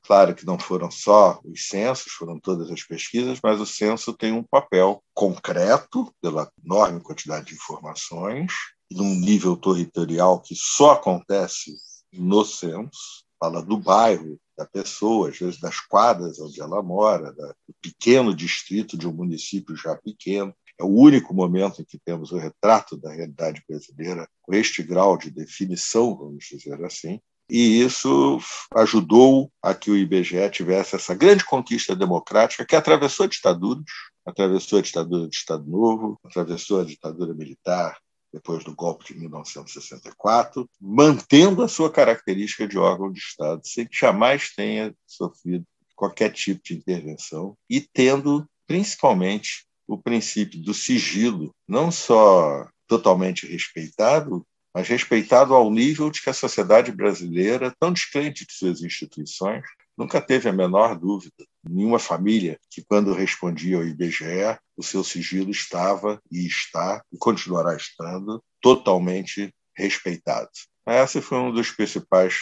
Claro 0.07 0.37
que 0.37 0.47
não 0.47 0.57
foram 0.57 0.89
só 0.89 1.41
os 1.45 1.67
censos, 1.67 2.13
foram 2.13 2.39
todas 2.39 2.71
as 2.71 2.83
pesquisas, 2.83 3.41
mas 3.43 3.61
o 3.61 3.67
censo 3.67 4.13
tem 4.13 4.33
um 4.33 4.43
papel 4.43 5.03
concreto, 5.13 6.15
pela 6.23 6.49
enorme 6.65 7.01
quantidade 7.01 7.47
de 7.47 7.55
informações, 7.55 8.53
num 8.89 9.17
nível 9.17 9.57
territorial 9.57 10.41
que 10.41 10.55
só 10.55 10.93
acontece 10.93 11.75
no 12.13 12.45
censo, 12.45 13.25
fala 13.41 13.61
do 13.63 13.77
bairro, 13.77 14.39
da 14.57 14.65
pessoa, 14.65 15.29
às 15.29 15.39
vezes 15.39 15.61
das 15.61 15.81
quadras 15.81 16.39
onde 16.39 16.61
ela 16.61 16.83
mora, 16.83 17.33
do 17.33 17.55
pequeno 17.83 18.35
distrito 18.35 18.97
de 18.97 19.09
um 19.09 19.13
município 19.13 19.77
já 19.77 19.97
pequeno. 19.97 20.55
É 20.79 20.85
o 20.85 20.89
único 20.89 21.33
momento 21.35 21.81
em 21.81 21.85
que 21.85 21.99
temos 21.99 22.33
o 22.33 22.39
retrato 22.39 22.97
da 22.97 23.13
realidade 23.13 23.63
brasileira 23.69 24.29
com 24.43 24.55
este 24.55 24.83
grau 24.83 25.17
de 25.17 25.31
definição, 25.31 26.17
vamos 26.17 26.45
dizer 26.45 26.83
assim. 26.85 27.21
E 27.49 27.81
isso 27.81 28.41
ajudou 28.75 29.51
a 29.63 29.73
que 29.73 29.91
o 29.91 29.97
IBGE 29.97 30.51
tivesse 30.51 30.97
essa 30.97 31.15
grande 31.15 31.45
conquista 31.45 31.95
democrática 31.95 32.67
que 32.67 32.75
atravessou 32.75 33.29
ditaduras, 33.29 33.85
atravessou 34.25 34.81
a 34.81 34.83
ditadura 34.83 35.27
do 35.29 35.33
Estado 35.33 35.65
Novo, 35.65 36.19
atravessou 36.25 36.81
a 36.81 36.85
ditadura 36.85 37.33
militar 37.33 37.97
depois 38.33 38.65
do 38.65 38.75
golpe 38.75 39.07
de 39.07 39.19
1964, 39.19 40.69
mantendo 40.81 41.63
a 41.63 41.69
sua 41.69 41.91
característica 41.91 42.67
de 42.67 42.77
órgão 42.77 43.11
de 43.11 43.21
Estado, 43.21 43.63
sem 43.65 43.87
que 43.87 43.97
jamais 43.97 44.51
tenha 44.55 44.95
sofrido 45.07 45.65
qualquer 45.95 46.31
tipo 46.33 46.61
de 46.63 46.75
intervenção 46.75 47.57
e 47.71 47.81
tendo, 47.81 48.47
principalmente, 48.67 49.66
o 49.87 49.99
princípio 49.99 50.61
do 50.63 50.75
sigilo, 50.75 51.55
não 51.67 51.91
só 51.91 52.69
totalmente 52.87 53.47
respeitado, 53.47 54.47
mas 54.75 54.89
respeitado 54.89 55.55
ao 55.55 55.71
nível 55.71 56.11
de 56.11 56.21
que 56.21 56.29
a 56.29 56.35
sociedade 56.35 56.93
brasileira, 56.93 57.75
tão 57.79 57.93
descrente 57.93 58.47
de 58.47 58.53
suas 58.53 58.83
instituições, 58.83 59.65
nunca 59.97 60.21
teve 60.21 60.49
a 60.49 60.53
menor 60.53 60.99
dúvida. 60.99 61.47
Nenhuma 61.67 61.99
família 61.99 62.59
que, 62.71 62.85
quando 62.85 63.15
respondia 63.15 63.79
ao 63.79 63.87
IBGE, 63.87 64.59
o 64.77 64.83
seu 64.83 65.03
sigilo 65.03 65.51
estava 65.51 66.21
e 66.31 66.47
está 66.47 67.03
e 67.11 67.17
continuará 67.17 67.75
estando 67.75 68.43
totalmente 68.61 69.51
respeitado. 69.75 70.51
Esse 70.87 71.21
foi 71.23 71.39
um 71.39 71.53
dos 71.53 71.71
principais 71.71 72.37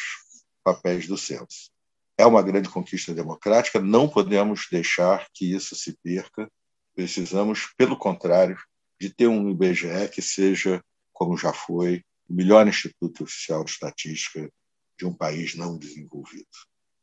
papéis 0.64 1.06
do 1.06 1.16
censo. 1.16 1.70
É 2.18 2.26
uma 2.26 2.42
grande 2.42 2.68
conquista 2.68 3.14
democrática, 3.14 3.80
não 3.80 4.08
podemos 4.08 4.66
deixar 4.70 5.26
que 5.32 5.52
isso 5.52 5.74
se 5.74 5.96
perca 6.02 6.48
Precisamos, 6.94 7.72
pelo 7.76 7.96
contrário, 7.96 8.56
de 9.00 9.10
ter 9.10 9.26
um 9.26 9.50
IBGE 9.50 10.08
que 10.12 10.22
seja, 10.22 10.82
como 11.12 11.36
já 11.36 11.52
foi, 11.52 12.02
o 12.28 12.34
melhor 12.34 12.66
instituto 12.66 13.24
oficial 13.24 13.64
de 13.64 13.70
estatística 13.70 14.50
de 14.98 15.04
um 15.04 15.12
país 15.12 15.54
não 15.54 15.76
desenvolvido. 15.76 16.46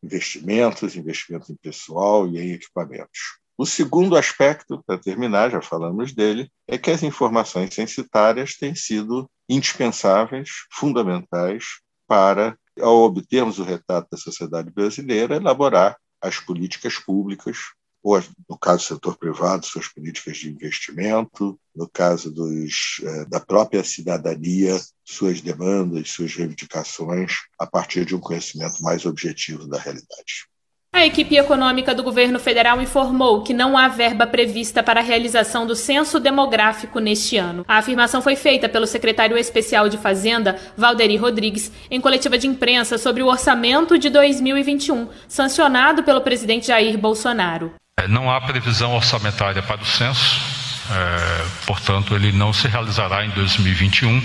Investimentos, 0.02 0.96
investimento 0.96 1.52
em 1.52 1.56
pessoal 1.56 2.28
e 2.28 2.40
em 2.40 2.54
equipamentos. 2.54 3.40
O 3.58 3.66
segundo 3.66 4.16
aspecto, 4.16 4.82
para 4.88 4.98
terminar, 4.98 5.52
já 5.52 5.62
falamos 5.62 6.14
dele, 6.14 6.50
é 6.68 6.78
que 6.78 6.90
as 6.90 7.04
informações 7.04 7.74
censitárias 7.74 8.56
têm 8.56 8.74
sido 8.74 9.30
indispensáveis, 9.48 10.50
fundamentais, 10.72 11.66
para, 12.08 12.58
ao 12.80 13.04
obtermos 13.04 13.60
o 13.60 13.64
retrato 13.64 14.08
da 14.12 14.18
sociedade 14.18 14.72
brasileira, 14.72 15.36
elaborar 15.36 15.98
as 16.20 16.40
políticas 16.40 16.98
públicas 16.98 17.58
ou, 18.04 18.22
no 18.50 18.58
caso 18.58 18.80
do 18.80 18.96
setor 18.96 19.18
privado, 19.18 19.66
suas 19.66 19.88
políticas 19.88 20.38
de 20.38 20.50
investimento, 20.50 21.60
no 21.76 21.88
caso 21.88 22.32
dos, 22.32 23.00
eh, 23.04 23.26
da 23.26 23.40
própria 23.40 23.84
cidadania, 23.84 24.80
suas 25.06 25.42
demandas, 25.42 26.10
suas 26.10 26.34
reivindicações, 26.34 27.34
a 27.60 27.68
partir 27.68 28.06
de 28.06 28.16
um 28.16 28.20
conhecimento 28.20 28.82
mais 28.82 29.06
objetivo 29.06 29.68
da 29.68 29.80
realidade. 29.80 30.52
A 30.94 31.06
equipe 31.06 31.38
econômica 31.38 31.96
do 31.96 32.04
governo 32.04 32.38
federal 32.38 32.82
informou 32.82 33.44
que 33.44 33.54
não 33.54 33.78
há 33.78 33.88
verba 33.88 34.28
prevista 34.28 34.84
para 34.84 35.00
a 35.00 35.04
realização 35.04 35.66
do 35.66 35.74
censo 35.74 36.20
demográfico 36.20 37.00
neste 37.00 37.38
ano. 37.38 37.64
A 37.66 37.78
afirmação 37.78 38.22
foi 38.22 38.36
feita 38.36 38.68
pelo 38.68 38.86
secretário 38.86 39.38
especial 39.38 39.88
de 39.88 39.98
Fazenda, 39.98 40.58
Valderi 40.76 41.16
Rodrigues, 41.16 41.72
em 41.90 42.02
coletiva 42.02 42.38
de 42.38 42.46
imprensa 42.46 42.98
sobre 42.98 43.24
o 43.24 43.28
orçamento 43.28 43.98
de 43.98 44.10
2021, 44.10 45.08
sancionado 45.30 46.04
pelo 46.04 46.20
presidente 46.20 46.68
Jair 46.68 46.98
Bolsonaro. 46.98 47.74
É, 48.02 48.08
não 48.08 48.32
há 48.32 48.40
previsão 48.42 48.94
orçamentária 48.94 49.62
para 49.62 49.82
o 49.82 49.86
censo, 49.86 50.42
é, 50.90 51.46
portanto, 51.66 52.16
ele 52.16 52.32
não 52.32 52.52
se 52.52 52.68
realizará 52.68 53.26
em 53.26 53.30
2021. 53.30 54.24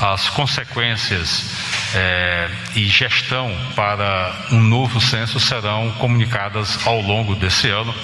As 0.00 0.28
consequências 0.30 1.50
é, 1.94 2.50
e 2.74 2.86
gestão 2.86 3.54
para 3.76 4.34
um 4.50 4.60
novo 4.60 5.00
censo 5.00 5.38
serão 5.38 5.90
comunicadas 5.98 6.86
ao 6.86 7.00
longo 7.00 7.34
desse 7.34 7.68
ano 7.68 7.94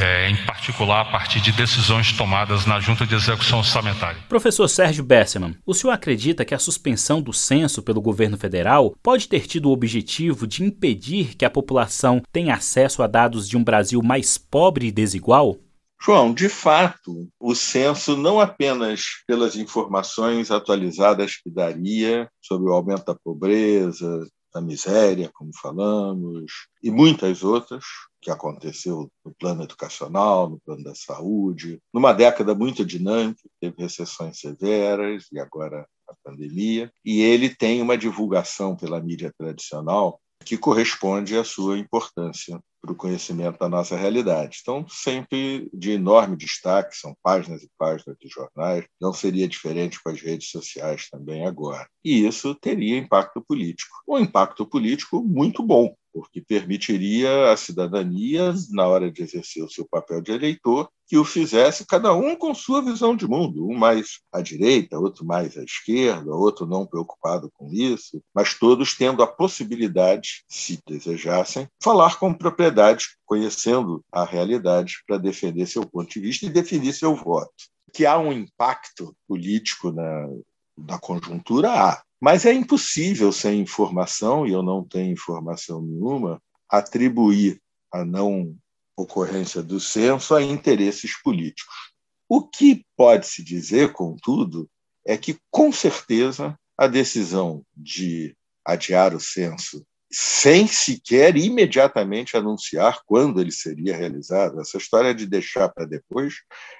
é, 0.00 0.30
em 0.30 0.36
particular 0.46 1.00
a 1.00 1.04
partir 1.04 1.40
de 1.40 1.52
decisões 1.52 2.12
tomadas 2.12 2.66
na 2.66 2.80
Junta 2.80 3.06
de 3.06 3.14
Execução 3.14 3.58
Orçamentária. 3.58 4.20
Professor 4.28 4.68
Sérgio 4.68 5.04
Besseman, 5.04 5.54
o 5.66 5.74
senhor 5.74 5.92
acredita 5.92 6.44
que 6.44 6.54
a 6.54 6.58
suspensão 6.58 7.20
do 7.20 7.32
censo 7.32 7.82
pelo 7.82 8.00
governo 8.00 8.36
federal 8.36 8.94
pode 9.02 9.28
ter 9.28 9.46
tido 9.46 9.68
o 9.68 9.72
objetivo 9.72 10.46
de 10.46 10.64
impedir 10.64 11.34
que 11.36 11.44
a 11.44 11.50
população 11.50 12.22
tenha 12.32 12.54
acesso 12.54 13.02
a 13.02 13.06
dados 13.06 13.48
de 13.48 13.56
um 13.56 13.64
Brasil 13.64 14.02
mais 14.02 14.38
pobre 14.38 14.86
e 14.86 14.92
desigual? 14.92 15.56
João, 16.00 16.32
de 16.32 16.48
fato, 16.48 17.28
o 17.40 17.54
censo 17.56 18.16
não 18.16 18.38
apenas 18.38 19.02
pelas 19.26 19.56
informações 19.56 20.50
atualizadas 20.50 21.36
que 21.36 21.50
daria 21.50 22.30
sobre 22.40 22.70
o 22.70 22.72
aumento 22.72 23.04
da 23.04 23.16
pobreza, 23.16 24.24
da 24.52 24.60
miséria, 24.60 25.30
como 25.32 25.50
falamos, 25.60 26.52
e 26.82 26.90
muitas 26.90 27.42
outras, 27.42 27.84
que 28.20 28.30
aconteceu 28.30 29.10
no 29.24 29.32
plano 29.34 29.62
educacional, 29.62 30.50
no 30.50 30.60
plano 30.60 30.82
da 30.82 30.94
saúde, 30.94 31.80
numa 31.92 32.12
década 32.12 32.54
muito 32.54 32.84
dinâmica, 32.84 33.42
teve 33.60 33.76
recessões 33.78 34.40
severas 34.40 35.26
e 35.32 35.38
agora 35.38 35.86
a 36.08 36.14
pandemia, 36.24 36.90
e 37.04 37.20
ele 37.20 37.54
tem 37.54 37.82
uma 37.82 37.96
divulgação 37.96 38.74
pela 38.74 39.00
mídia 39.00 39.32
tradicional 39.38 40.20
que 40.44 40.56
corresponde 40.56 41.36
à 41.36 41.44
sua 41.44 41.78
importância 41.78 42.58
para 42.88 42.92
o 42.92 42.96
conhecimento 42.96 43.58
da 43.58 43.68
nossa 43.68 43.96
realidade. 43.96 44.58
Então, 44.62 44.86
sempre 44.88 45.68
de 45.74 45.92
enorme 45.92 46.36
destaque, 46.36 46.96
são 46.96 47.14
páginas 47.22 47.62
e 47.62 47.70
páginas 47.78 48.16
de 48.18 48.28
jornais, 48.28 48.86
não 49.00 49.12
seria 49.12 49.46
diferente 49.46 50.02
com 50.02 50.08
as 50.08 50.20
redes 50.20 50.50
sociais 50.50 51.08
também 51.10 51.46
agora. 51.46 51.86
E 52.02 52.26
isso 52.26 52.54
teria 52.54 52.96
impacto 52.96 53.42
político. 53.46 53.94
Um 54.08 54.18
impacto 54.18 54.64
político 54.64 55.22
muito 55.22 55.62
bom, 55.62 55.94
porque 56.18 56.40
permitiria 56.40 57.52
à 57.52 57.56
cidadania, 57.56 58.52
na 58.70 58.88
hora 58.88 59.08
de 59.08 59.22
exercer 59.22 59.62
o 59.62 59.70
seu 59.70 59.86
papel 59.88 60.20
de 60.20 60.32
eleitor, 60.32 60.90
que 61.06 61.16
o 61.16 61.24
fizesse 61.24 61.86
cada 61.86 62.12
um 62.12 62.34
com 62.34 62.52
sua 62.52 62.82
visão 62.82 63.14
de 63.14 63.26
mundo, 63.26 63.66
um 63.66 63.74
mais 63.76 64.18
à 64.32 64.40
direita, 64.40 64.98
outro 64.98 65.24
mais 65.24 65.56
à 65.56 65.62
esquerda, 65.62 66.34
outro 66.34 66.66
não 66.66 66.84
preocupado 66.84 67.50
com 67.54 67.72
isso, 67.72 68.20
mas 68.34 68.58
todos 68.58 68.96
tendo 68.96 69.22
a 69.22 69.26
possibilidade, 69.26 70.44
se 70.48 70.80
desejassem, 70.86 71.68
falar 71.80 72.18
com 72.18 72.34
propriedade, 72.34 73.06
conhecendo 73.24 74.04
a 74.10 74.24
realidade 74.24 74.96
para 75.06 75.18
defender 75.18 75.66
seu 75.66 75.86
ponto 75.86 76.10
de 76.10 76.20
vista 76.20 76.46
e 76.46 76.50
definir 76.50 76.92
seu 76.92 77.14
voto. 77.14 77.54
Que 77.92 78.04
há 78.04 78.18
um 78.18 78.32
impacto 78.32 79.14
político 79.26 79.92
na, 79.92 80.28
na 80.76 80.98
conjuntura, 80.98 81.70
há. 81.70 82.02
Mas 82.20 82.44
é 82.44 82.52
impossível, 82.52 83.32
sem 83.32 83.60
informação, 83.60 84.46
e 84.46 84.52
eu 84.52 84.62
não 84.62 84.82
tenho 84.82 85.12
informação 85.12 85.80
nenhuma, 85.80 86.42
atribuir 86.68 87.60
a 87.92 88.04
não 88.04 88.56
ocorrência 88.96 89.62
do 89.62 89.78
censo 89.78 90.34
a 90.34 90.42
interesses 90.42 91.20
políticos. 91.22 91.92
O 92.28 92.46
que 92.46 92.84
pode-se 92.96 93.42
dizer, 93.42 93.92
contudo, 93.92 94.68
é 95.06 95.16
que, 95.16 95.38
com 95.50 95.72
certeza, 95.72 96.58
a 96.76 96.86
decisão 96.86 97.64
de 97.74 98.36
adiar 98.64 99.14
o 99.14 99.20
censo 99.20 99.84
sem 100.10 100.66
sequer 100.66 101.36
imediatamente 101.36 102.36
anunciar 102.36 103.00
quando 103.04 103.40
ele 103.40 103.52
seria 103.52 103.96
realizado. 103.96 104.60
Essa 104.60 104.78
história 104.78 105.14
de 105.14 105.26
deixar 105.26 105.68
para 105.68 105.84
depois 105.84 106.34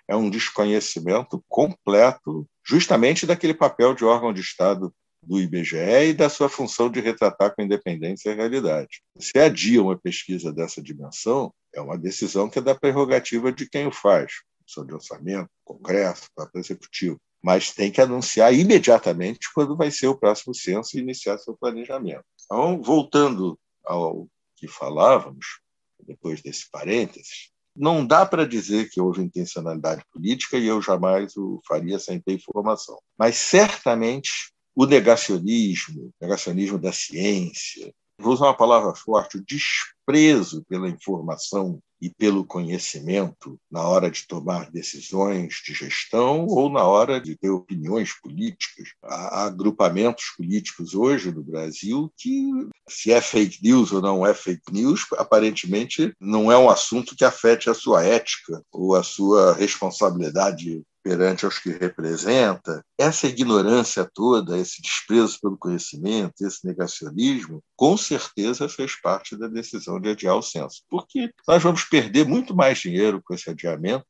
é 0.06 0.16
um 0.16 0.30
desconhecimento 0.30 1.44
completo, 1.48 2.48
justamente 2.64 3.26
daquele 3.26 3.54
papel 3.54 3.94
de 3.94 4.04
órgão 4.04 4.32
de 4.32 4.40
Estado 4.40 4.94
do 5.28 5.38
IBGE 5.38 5.76
e 6.08 6.14
da 6.14 6.30
sua 6.30 6.48
função 6.48 6.90
de 6.90 7.00
retratar 7.00 7.54
com 7.54 7.60
independência 7.60 8.32
a 8.32 8.34
realidade. 8.34 9.02
Se 9.18 9.38
adia 9.38 9.82
uma 9.82 9.96
pesquisa 9.96 10.50
dessa 10.50 10.82
dimensão, 10.82 11.52
é 11.74 11.80
uma 11.82 11.98
decisão 11.98 12.48
que 12.48 12.58
é 12.58 12.62
da 12.62 12.74
prerrogativa 12.74 13.52
de 13.52 13.68
quem 13.68 13.86
o 13.86 13.92
faz, 13.92 14.32
Comissão 14.58 14.86
de 14.86 14.94
Orçamento, 14.94 15.50
Congresso, 15.62 16.30
próprio 16.34 16.60
Executivo. 16.60 17.20
Mas 17.42 17.72
tem 17.72 17.92
que 17.92 18.00
anunciar 18.00 18.54
imediatamente 18.54 19.52
quando 19.54 19.76
vai 19.76 19.90
ser 19.90 20.06
o 20.06 20.18
próximo 20.18 20.54
censo 20.54 20.96
e 20.96 21.00
iniciar 21.00 21.36
seu 21.36 21.54
planejamento. 21.54 22.24
Então, 22.46 22.80
voltando 22.82 23.58
ao 23.84 24.26
que 24.56 24.66
falávamos, 24.66 25.60
depois 26.06 26.40
desse 26.40 26.70
parênteses, 26.70 27.50
não 27.76 28.04
dá 28.04 28.24
para 28.24 28.48
dizer 28.48 28.88
que 28.90 29.00
houve 29.00 29.22
intencionalidade 29.22 30.02
política 30.10 30.56
e 30.56 30.66
eu 30.66 30.80
jamais 30.80 31.36
o 31.36 31.60
faria 31.68 31.98
sem 31.98 32.18
ter 32.18 32.32
informação. 32.32 32.98
Mas 33.16 33.36
certamente 33.36 34.52
o 34.78 34.86
negacionismo, 34.86 36.12
negacionismo 36.20 36.78
da 36.78 36.92
ciência, 36.92 37.92
vou 38.16 38.32
usar 38.32 38.44
uma 38.44 38.56
palavra 38.56 38.94
forte, 38.94 39.36
o 39.36 39.44
desprezo 39.44 40.64
pela 40.68 40.88
informação 40.88 41.80
e 42.00 42.08
pelo 42.08 42.44
conhecimento 42.44 43.58
na 43.68 43.82
hora 43.82 44.08
de 44.08 44.24
tomar 44.24 44.70
decisões 44.70 45.60
de 45.66 45.74
gestão 45.74 46.46
ou 46.46 46.70
na 46.70 46.84
hora 46.84 47.20
de 47.20 47.36
ter 47.36 47.50
opiniões 47.50 48.12
políticas. 48.22 48.90
Há 49.02 49.46
agrupamentos 49.46 50.26
políticos 50.36 50.94
hoje 50.94 51.32
no 51.32 51.42
Brasil 51.42 52.12
que, 52.16 52.48
se 52.88 53.10
é 53.10 53.20
fake 53.20 53.58
news 53.60 53.90
ou 53.90 54.00
não 54.00 54.24
é 54.24 54.32
fake 54.32 54.72
news, 54.72 55.06
aparentemente 55.16 56.14
não 56.20 56.52
é 56.52 56.56
um 56.56 56.70
assunto 56.70 57.16
que 57.16 57.24
afete 57.24 57.68
a 57.68 57.74
sua 57.74 58.04
ética 58.04 58.62
ou 58.70 58.94
a 58.94 59.02
sua 59.02 59.54
responsabilidade 59.54 60.84
perante 61.02 61.44
aos 61.44 61.58
que 61.58 61.70
representa, 61.70 62.84
essa 62.98 63.26
ignorância 63.26 64.08
toda, 64.12 64.58
esse 64.58 64.82
desprezo 64.82 65.38
pelo 65.40 65.56
conhecimento, 65.56 66.34
esse 66.40 66.66
negacionismo, 66.66 67.62
com 67.76 67.96
certeza 67.96 68.68
fez 68.68 69.00
parte 69.00 69.36
da 69.36 69.48
decisão 69.48 70.00
de 70.00 70.10
adiar 70.10 70.36
o 70.36 70.42
censo. 70.42 70.82
Porque 70.88 71.30
nós 71.46 71.62
vamos 71.62 71.84
perder 71.84 72.26
muito 72.26 72.54
mais 72.54 72.78
dinheiro 72.78 73.22
com 73.24 73.34
esse 73.34 73.48
adiamento 73.50 74.06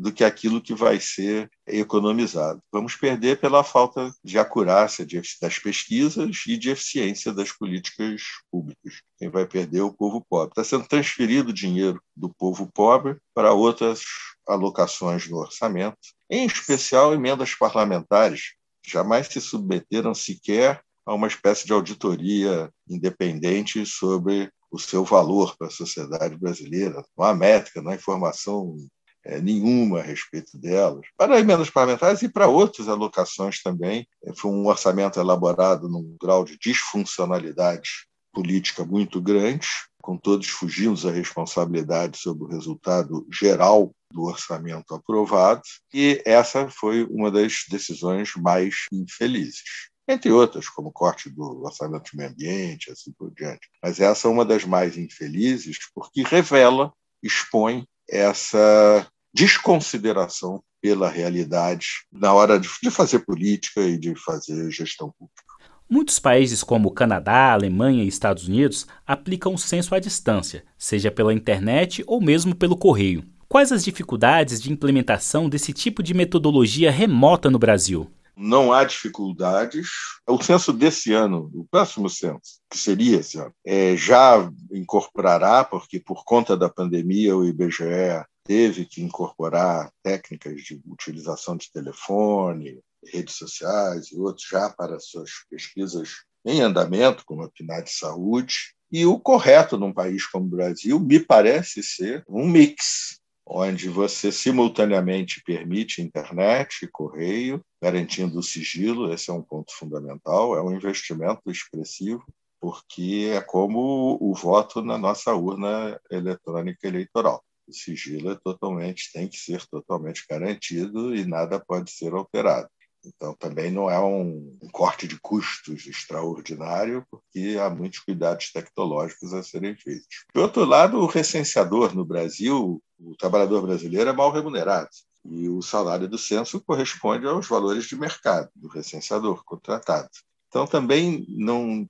do 0.00 0.10
que 0.10 0.24
aquilo 0.24 0.62
que 0.62 0.74
vai 0.74 0.98
ser 0.98 1.50
economizado. 1.66 2.62
Vamos 2.72 2.96
perder 2.96 3.38
pela 3.38 3.62
falta 3.62 4.10
de 4.24 4.38
acurácia 4.38 5.06
das 5.42 5.58
pesquisas 5.58 6.44
e 6.46 6.56
de 6.56 6.70
eficiência 6.70 7.32
das 7.32 7.52
políticas 7.52 8.22
públicas. 8.50 9.02
Quem 9.18 9.28
vai 9.28 9.46
perder 9.46 9.80
é 9.80 9.82
o 9.82 9.92
povo 9.92 10.24
pobre. 10.28 10.52
Está 10.52 10.64
sendo 10.64 10.88
transferido 10.88 11.52
dinheiro 11.52 12.02
do 12.16 12.30
povo 12.30 12.66
pobre 12.72 13.18
para 13.34 13.52
outras 13.52 14.00
alocações 14.48 15.28
no 15.28 15.36
orçamento, 15.36 15.98
em 16.30 16.46
especial 16.46 17.12
emendas 17.12 17.54
parlamentares, 17.54 18.52
jamais 18.86 19.26
se 19.26 19.40
submeteram 19.40 20.14
sequer 20.14 20.80
a 21.04 21.12
uma 21.12 21.26
espécie 21.26 21.66
de 21.66 21.72
auditoria 21.72 22.70
independente 22.88 23.84
sobre 23.84 24.50
o 24.70 24.78
seu 24.78 25.04
valor 25.04 25.56
para 25.58 25.66
a 25.66 25.72
sociedade 25.72 26.36
brasileira. 26.36 27.04
Não 27.18 27.26
há 27.26 27.34
métrica, 27.34 27.82
não 27.82 27.90
há 27.90 27.96
informação 27.96 28.76
é, 29.24 29.40
nenhuma 29.40 29.98
a 29.98 30.02
respeito 30.02 30.56
delas. 30.56 31.06
Para 31.16 31.40
emendas 31.40 31.68
parlamentares 31.68 32.22
e 32.22 32.28
para 32.28 32.46
outras 32.46 32.88
alocações 32.88 33.60
também. 33.62 34.06
É, 34.24 34.32
foi 34.34 34.50
um 34.50 34.66
orçamento 34.66 35.18
elaborado 35.18 35.88
num 35.88 36.16
grau 36.20 36.44
de 36.44 36.56
disfuncionalidade 36.56 38.06
política 38.32 38.84
muito 38.84 39.20
grande, 39.20 39.66
com 40.00 40.16
todos 40.16 40.46
fugindo 40.48 41.02
da 41.02 41.10
responsabilidade 41.10 42.18
sobre 42.18 42.44
o 42.44 42.48
resultado 42.48 43.26
geral 43.32 43.92
do 44.12 44.22
orçamento 44.22 44.94
aprovado, 44.94 45.62
e 45.92 46.22
essa 46.24 46.68
foi 46.68 47.04
uma 47.04 47.30
das 47.30 47.64
decisões 47.70 48.32
mais 48.36 48.86
infelizes. 48.92 49.90
Entre 50.08 50.32
outras, 50.32 50.68
como 50.68 50.90
corte 50.90 51.30
do 51.30 51.62
orçamento 51.62 52.10
de 52.10 52.16
meio 52.16 52.30
ambiente, 52.30 52.90
assim 52.90 53.12
por 53.12 53.32
diante. 53.32 53.68
Mas 53.82 54.00
essa 54.00 54.26
é 54.26 54.30
uma 54.30 54.44
das 54.44 54.64
mais 54.64 54.98
infelizes, 54.98 55.78
porque 55.94 56.22
revela, 56.22 56.92
expõe 57.22 57.86
essa 58.08 59.06
desconsideração 59.32 60.62
pela 60.80 61.08
realidade 61.08 61.86
na 62.10 62.32
hora 62.32 62.58
de 62.58 62.90
fazer 62.90 63.20
política 63.20 63.82
e 63.82 63.98
de 63.98 64.14
fazer 64.16 64.70
gestão 64.70 65.12
pública. 65.16 65.44
Muitos 65.88 66.18
países 66.18 66.62
como 66.62 66.92
Canadá, 66.92 67.52
Alemanha 67.52 68.04
e 68.04 68.08
Estados 68.08 68.46
Unidos 68.46 68.86
aplicam 69.06 69.54
o 69.54 69.58
censo 69.58 69.94
à 69.94 69.98
distância, 69.98 70.64
seja 70.78 71.10
pela 71.10 71.34
internet 71.34 72.02
ou 72.06 72.20
mesmo 72.20 72.54
pelo 72.54 72.76
correio. 72.76 73.24
Quais 73.50 73.72
as 73.72 73.82
dificuldades 73.82 74.62
de 74.62 74.70
implementação 74.70 75.48
desse 75.48 75.72
tipo 75.72 76.04
de 76.04 76.14
metodologia 76.14 76.88
remota 76.88 77.50
no 77.50 77.58
Brasil? 77.58 78.08
Não 78.36 78.72
há 78.72 78.84
dificuldades. 78.84 79.88
O 80.24 80.40
censo 80.40 80.72
desse 80.72 81.12
ano, 81.12 81.50
o 81.52 81.66
próximo 81.68 82.08
censo, 82.08 82.60
que 82.70 82.78
seria 82.78 83.16
esse 83.18 83.38
ano, 83.38 83.52
é, 83.66 83.96
já 83.96 84.48
incorporará, 84.70 85.64
porque 85.64 85.98
por 85.98 86.24
conta 86.24 86.56
da 86.56 86.68
pandemia 86.68 87.36
o 87.36 87.44
IBGE 87.44 88.24
teve 88.44 88.84
que 88.84 89.02
incorporar 89.02 89.90
técnicas 90.00 90.62
de 90.62 90.80
utilização 90.86 91.56
de 91.56 91.72
telefone, 91.72 92.78
redes 93.12 93.34
sociais 93.34 94.12
e 94.12 94.16
outros 94.16 94.46
já 94.48 94.70
para 94.70 95.00
suas 95.00 95.28
pesquisas 95.50 96.22
em 96.46 96.60
andamento, 96.60 97.24
como 97.26 97.42
a 97.42 97.50
PNAD 97.50 97.90
Saúde. 97.90 98.76
E 98.92 99.04
o 99.04 99.18
correto 99.18 99.76
num 99.76 99.92
país 99.92 100.24
como 100.24 100.46
o 100.46 100.50
Brasil 100.50 101.00
me 101.00 101.18
parece 101.18 101.82
ser 101.82 102.24
um 102.28 102.46
mix, 102.46 103.19
onde 103.52 103.88
você 103.88 104.30
simultaneamente 104.30 105.42
permite 105.42 106.00
internet 106.00 106.84
e 106.84 106.88
correio, 106.88 107.60
garantindo 107.82 108.38
o 108.38 108.42
sigilo, 108.42 109.12
esse 109.12 109.28
é 109.28 109.32
um 109.32 109.42
ponto 109.42 109.72
fundamental, 109.74 110.56
é 110.56 110.62
um 110.62 110.72
investimento 110.72 111.50
expressivo, 111.50 112.24
porque 112.60 113.32
é 113.34 113.40
como 113.40 114.16
o 114.20 114.32
voto 114.34 114.82
na 114.82 114.96
nossa 114.96 115.34
urna 115.34 116.00
eletrônica 116.08 116.86
eleitoral. 116.86 117.42
O 117.66 117.72
sigilo 117.72 118.30
é 118.30 118.36
totalmente, 118.36 119.10
tem 119.12 119.26
que 119.26 119.36
ser 119.36 119.66
totalmente 119.66 120.24
garantido 120.30 121.12
e 121.14 121.24
nada 121.24 121.58
pode 121.58 121.90
ser 121.90 122.12
alterado. 122.12 122.68
Então, 123.04 123.34
também 123.34 123.70
não 123.70 123.90
é 123.90 123.98
um, 123.98 124.56
um, 124.62 124.68
corte 124.70 125.08
de 125.08 125.18
custos 125.18 125.86
extraordinário, 125.86 127.04
porque 127.10 127.56
há 127.58 127.70
muitos 127.70 128.00
cuidados 128.00 128.52
tecnológicos 128.52 129.32
a 129.32 129.42
serem 129.42 129.74
feitos. 129.74 130.24
De 130.34 130.40
outro 130.40 130.64
lado, 130.64 130.98
o 130.98 131.06
recenseador 131.06 131.94
no 131.94 132.04
Brasil, 132.04 132.80
o 133.02 133.16
trabalhador 133.16 133.62
brasileiro 133.62 134.10
é 134.10 134.12
mal 134.12 134.30
remunerado. 134.30 134.90
E 135.24 135.48
o 135.48 135.60
salário 135.60 136.08
do 136.08 136.18
censo 136.18 136.60
corresponde 136.60 137.26
aos 137.26 137.46
valores 137.46 137.84
de 137.84 137.96
mercado 137.96 138.48
do 138.54 138.68
recenseador 138.68 139.44
contratado. 139.44 140.10
Então, 140.50 140.66
também, 140.66 141.24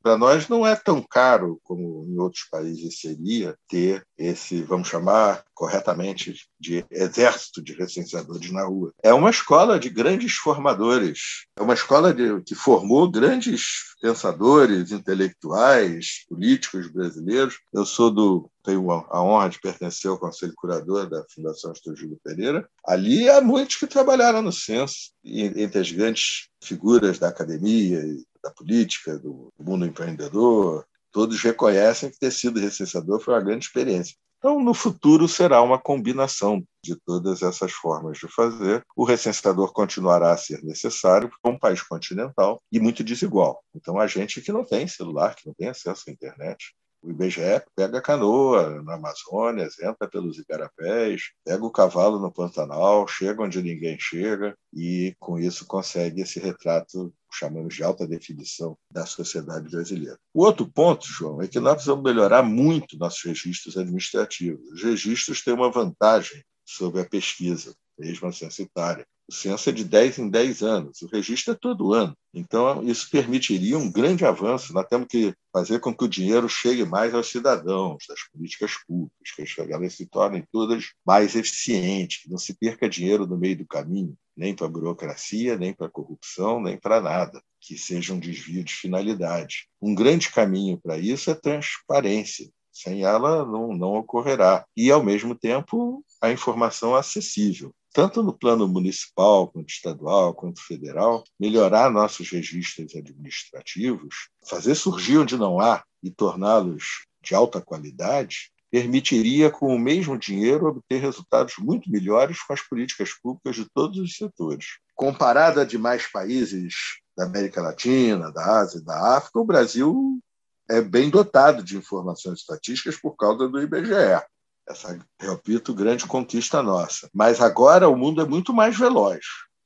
para 0.03 0.18
nós, 0.18 0.46
não 0.46 0.66
é 0.66 0.77
tão 0.77 1.03
caro 1.03 1.59
como 1.64 2.05
em 2.07 2.18
outros 2.18 2.44
países 2.51 3.01
seria 3.01 3.57
ter 3.66 4.07
esse, 4.18 4.62
vamos 4.62 4.88
chamar 4.88 5.42
corretamente, 5.55 6.46
de 6.59 6.85
exército 6.90 7.62
de 7.62 7.75
recenseadores 7.75 8.51
na 8.51 8.64
rua. 8.64 8.94
É 9.03 9.12
uma 9.12 9.29
escola 9.29 9.79
de 9.79 9.90
grandes 9.90 10.35
formadores, 10.35 11.46
é 11.59 11.62
uma 11.62 11.75
escola 11.75 12.14
de, 12.14 12.42
que 12.42 12.55
formou 12.55 13.11
grandes 13.11 13.94
pensadores, 14.01 14.90
intelectuais, 14.90 16.25
políticos 16.29 16.90
brasileiros. 16.90 17.59
Eu 17.73 17.85
sou 17.85 18.11
do 18.11 18.51
tenho 18.62 18.90
a 18.90 19.23
honra 19.23 19.49
de 19.49 19.61
pertencer 19.61 20.11
ao 20.11 20.18
Conselho 20.18 20.53
Curador 20.55 21.09
da 21.09 21.25
Fundação 21.35 21.73
Estúdio 21.73 22.18
Pereira. 22.23 22.68
Ali 22.87 23.29
há 23.29 23.40
muitos 23.40 23.77
que 23.77 23.87
trabalharam 23.87 24.42
no 24.42 24.53
censo, 24.53 25.12
entre 25.25 25.79
as 25.79 25.90
grandes 25.90 26.49
figuras 26.62 27.18
da 27.18 27.29
academia 27.29 28.03
da 28.42 28.50
política, 28.50 29.18
do 29.18 29.48
mundo 29.59 29.87
empreendedor, 29.87 30.87
todos 31.12 31.40
reconhecem 31.42 32.11
que 32.11 32.18
ter 32.18 32.31
sido 32.31 32.61
recenseador 32.61 33.20
foi 33.20 33.35
uma 33.35 33.40
grande 33.40 33.64
experiência. 33.64 34.14
Então, 34.38 34.59
no 34.59 34.72
futuro, 34.72 35.29
será 35.29 35.61
uma 35.61 35.79
combinação 35.79 36.64
de 36.83 36.96
todas 36.96 37.42
essas 37.42 37.72
formas 37.72 38.16
de 38.16 38.26
fazer. 38.26 38.83
O 38.96 39.05
recenseador 39.05 39.70
continuará 39.70 40.33
a 40.33 40.37
ser 40.37 40.62
necessário, 40.64 41.29
porque 41.29 41.46
é 41.46 41.50
um 41.50 41.59
país 41.59 41.83
continental 41.83 42.62
e 42.72 42.81
muito 42.81 43.05
desigual. 43.05 43.62
Então, 43.74 44.00
a 44.00 44.07
gente 44.07 44.40
que 44.40 44.50
não 44.50 44.64
tem 44.64 44.88
celular, 44.88 45.35
que 45.35 45.46
não 45.46 45.53
tem 45.53 45.68
acesso 45.68 46.05
à 46.09 46.11
internet, 46.11 46.74
o 47.02 47.10
IBGE 47.10 47.62
pega 47.74 47.98
a 47.98 48.02
canoa 48.02 48.82
na 48.82 48.94
Amazônia, 48.94 49.68
entra 49.82 50.08
pelos 50.08 50.38
igarapés, 50.38 51.32
pega 51.44 51.64
o 51.64 51.70
cavalo 51.70 52.18
no 52.18 52.32
Pantanal, 52.32 53.06
chega 53.08 53.42
onde 53.42 53.62
ninguém 53.62 53.98
chega 53.98 54.54
e, 54.72 55.14
com 55.18 55.38
isso, 55.38 55.66
consegue 55.66 56.20
esse 56.22 56.38
retrato, 56.38 57.12
chamamos 57.32 57.74
de 57.74 57.82
alta 57.82 58.06
definição, 58.06 58.76
da 58.90 59.06
sociedade 59.06 59.70
brasileira. 59.70 60.18
O 60.34 60.44
outro 60.44 60.70
ponto, 60.70 61.06
João, 61.06 61.40
é 61.40 61.48
que 61.48 61.58
nós 61.58 61.74
precisamos 61.74 62.04
melhorar 62.04 62.42
muito 62.42 62.98
nossos 62.98 63.22
registros 63.22 63.76
administrativos. 63.76 64.60
Os 64.72 64.82
registros 64.82 65.42
têm 65.42 65.54
uma 65.54 65.70
vantagem 65.70 66.42
sobre 66.64 67.00
a 67.00 67.08
pesquisa, 67.08 67.74
mesmo 67.98 68.28
a 68.28 68.32
censitária. 68.32 69.06
Censo 69.30 69.70
é 69.70 69.72
de 69.72 69.84
10 69.84 70.18
em 70.18 70.28
10 70.28 70.62
anos, 70.62 71.02
o 71.02 71.06
registro 71.06 71.52
é 71.52 71.56
todo 71.56 71.92
ano. 71.92 72.16
Então, 72.32 72.82
isso 72.82 73.10
permitiria 73.10 73.76
um 73.78 73.90
grande 73.90 74.24
avanço. 74.24 74.72
Nós 74.72 74.86
temos 74.86 75.06
que 75.08 75.34
fazer 75.52 75.80
com 75.80 75.94
que 75.94 76.04
o 76.04 76.08
dinheiro 76.08 76.48
chegue 76.48 76.84
mais 76.84 77.14
aos 77.14 77.28
cidadãos, 77.28 78.04
das 78.08 78.20
políticas 78.32 78.72
públicas, 78.86 79.54
que 79.54 79.60
elas 79.60 79.94
se 79.94 80.06
tornem 80.06 80.44
todas 80.52 80.92
mais 81.04 81.34
eficientes, 81.34 82.22
que 82.22 82.30
não 82.30 82.38
se 82.38 82.54
perca 82.54 82.88
dinheiro 82.88 83.26
no 83.26 83.36
meio 83.36 83.58
do 83.58 83.66
caminho, 83.66 84.16
nem 84.36 84.54
para 84.54 84.66
a 84.66 84.70
burocracia, 84.70 85.56
nem 85.56 85.72
para 85.72 85.86
a 85.86 85.90
corrupção, 85.90 86.60
nem 86.60 86.78
para 86.78 87.00
nada, 87.00 87.42
que 87.60 87.76
seja 87.76 88.14
um 88.14 88.20
desvio 88.20 88.64
de 88.64 88.72
finalidade. 88.72 89.68
Um 89.82 89.94
grande 89.94 90.30
caminho 90.30 90.78
para 90.80 90.98
isso 90.98 91.30
é 91.30 91.34
transparência. 91.34 92.48
Sem 92.72 93.02
ela, 93.02 93.44
não, 93.44 93.76
não 93.76 93.94
ocorrerá. 93.96 94.64
E, 94.76 94.90
ao 94.90 95.02
mesmo 95.02 95.34
tempo, 95.34 96.04
a 96.22 96.30
informação 96.30 96.94
acessível 96.94 97.74
tanto 97.92 98.22
no 98.22 98.33
plano 98.33 98.68
municipal, 98.68 99.48
quanto 99.48 99.68
estadual, 99.68 100.35
quanto 100.35 100.62
federal, 100.62 101.24
melhorar 101.38 101.90
nossos 101.90 102.31
registros 102.31 102.94
administrativos, 102.94 104.29
fazer 104.48 104.74
surgir 104.74 105.18
onde 105.18 105.37
não 105.37 105.61
há 105.61 105.83
e 106.03 106.11
torná-los 106.11 107.07
de 107.22 107.35
alta 107.35 107.61
qualidade, 107.61 108.50
permitiria, 108.70 109.50
com 109.50 109.74
o 109.74 109.79
mesmo 109.79 110.16
dinheiro, 110.16 110.66
obter 110.66 111.00
resultados 111.00 111.55
muito 111.59 111.90
melhores 111.90 112.40
com 112.42 112.53
as 112.53 112.62
políticas 112.62 113.11
públicas 113.20 113.57
de 113.57 113.68
todos 113.74 113.98
os 113.98 114.16
setores. 114.16 114.79
Comparado 114.94 115.61
a 115.61 115.64
demais 115.64 116.07
países 116.11 116.74
da 117.16 117.24
América 117.24 117.61
Latina, 117.61 118.31
da 118.31 118.61
Ásia 118.61 118.79
e 118.79 118.85
da 118.85 119.16
África, 119.16 119.40
o 119.40 119.44
Brasil 119.44 120.20
é 120.68 120.81
bem 120.81 121.11
dotado 121.11 121.64
de 121.64 121.76
informações 121.76 122.38
estatísticas 122.38 122.96
por 122.96 123.16
causa 123.16 123.48
do 123.48 123.61
IBGE 123.61 124.22
essa, 124.70 124.98
repito, 125.20 125.74
grande 125.74 126.06
conquista 126.06 126.62
nossa. 126.62 127.09
Mas 127.12 127.40
agora 127.40 127.88
o 127.88 127.96
mundo 127.96 128.22
é 128.22 128.24
muito 128.24 128.52
mais 128.52 128.78
veloz 128.78 129.20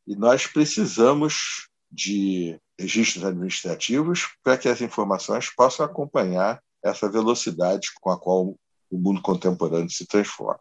e 0.07 0.17
nós 0.17 0.47
precisamos 0.47 1.69
de 1.91 2.59
registros 2.79 3.25
administrativos 3.25 4.29
para 4.43 4.59
que 4.59 4.69
as 4.69 4.81
informações 4.81 5.49
possam 5.55 5.87
acompanhar 5.87 6.61
essa 6.85 7.09
velocidade 7.09 7.89
com 8.01 8.11
a 8.11 8.19
qual 8.19 8.55
o 8.91 8.99
mundo 8.99 9.23
contemporâneo 9.23 9.91
se 9.91 10.07
transforma. 10.07 10.61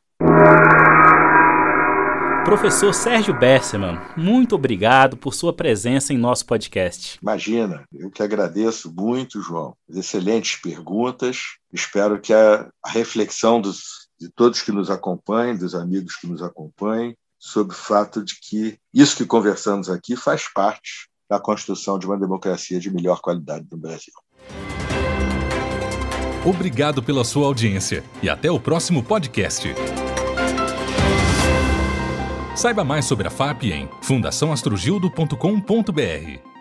Professor 2.45 2.93
Sérgio 2.93 3.33
Besserman, 3.33 3.99
muito 4.17 4.55
obrigado 4.55 5.15
por 5.15 5.33
sua 5.33 5.53
presença 5.53 6.13
em 6.13 6.17
nosso 6.17 6.45
podcast. 6.45 7.17
Imagina, 7.21 7.85
eu 7.93 8.11
que 8.11 8.21
agradeço 8.21 8.93
muito, 8.93 9.41
João. 9.41 9.75
Excelentes 9.89 10.61
perguntas. 10.61 11.55
Espero 11.71 12.19
que 12.19 12.33
a, 12.33 12.69
a 12.83 12.89
reflexão 12.89 13.61
dos 13.61 14.02
de 14.23 14.29
todos 14.29 14.61
que 14.61 14.71
nos 14.71 14.89
acompanhem, 14.89 15.57
dos 15.57 15.75
amigos 15.75 16.15
que 16.15 16.27
nos 16.27 16.41
acompanhem, 16.41 17.13
sobre 17.37 17.75
o 17.75 17.77
fato 17.77 18.23
de 18.23 18.39
que 18.39 18.77
isso 18.93 19.17
que 19.17 19.25
conversamos 19.25 19.89
aqui 19.89 20.15
faz 20.15 20.45
parte 20.53 21.09
da 21.29 21.37
construção 21.39 21.99
de 21.99 22.05
uma 22.05 22.17
democracia 22.17 22.79
de 22.79 22.89
melhor 22.89 23.19
qualidade 23.19 23.67
no 23.69 23.77
Brasil. 23.77 24.13
Obrigado 26.45 27.03
pela 27.03 27.25
sua 27.25 27.45
audiência 27.45 28.03
e 28.21 28.29
até 28.29 28.49
o 28.49 28.57
próximo 28.59 29.03
podcast. 29.03 29.67
Saiba 32.55 32.83
mais 32.83 33.05
sobre 33.05 33.27
a 33.27 33.31
FAP 33.31 33.63
em 33.63 33.89
fundaçãoastrogildo.com.br. 34.01 36.52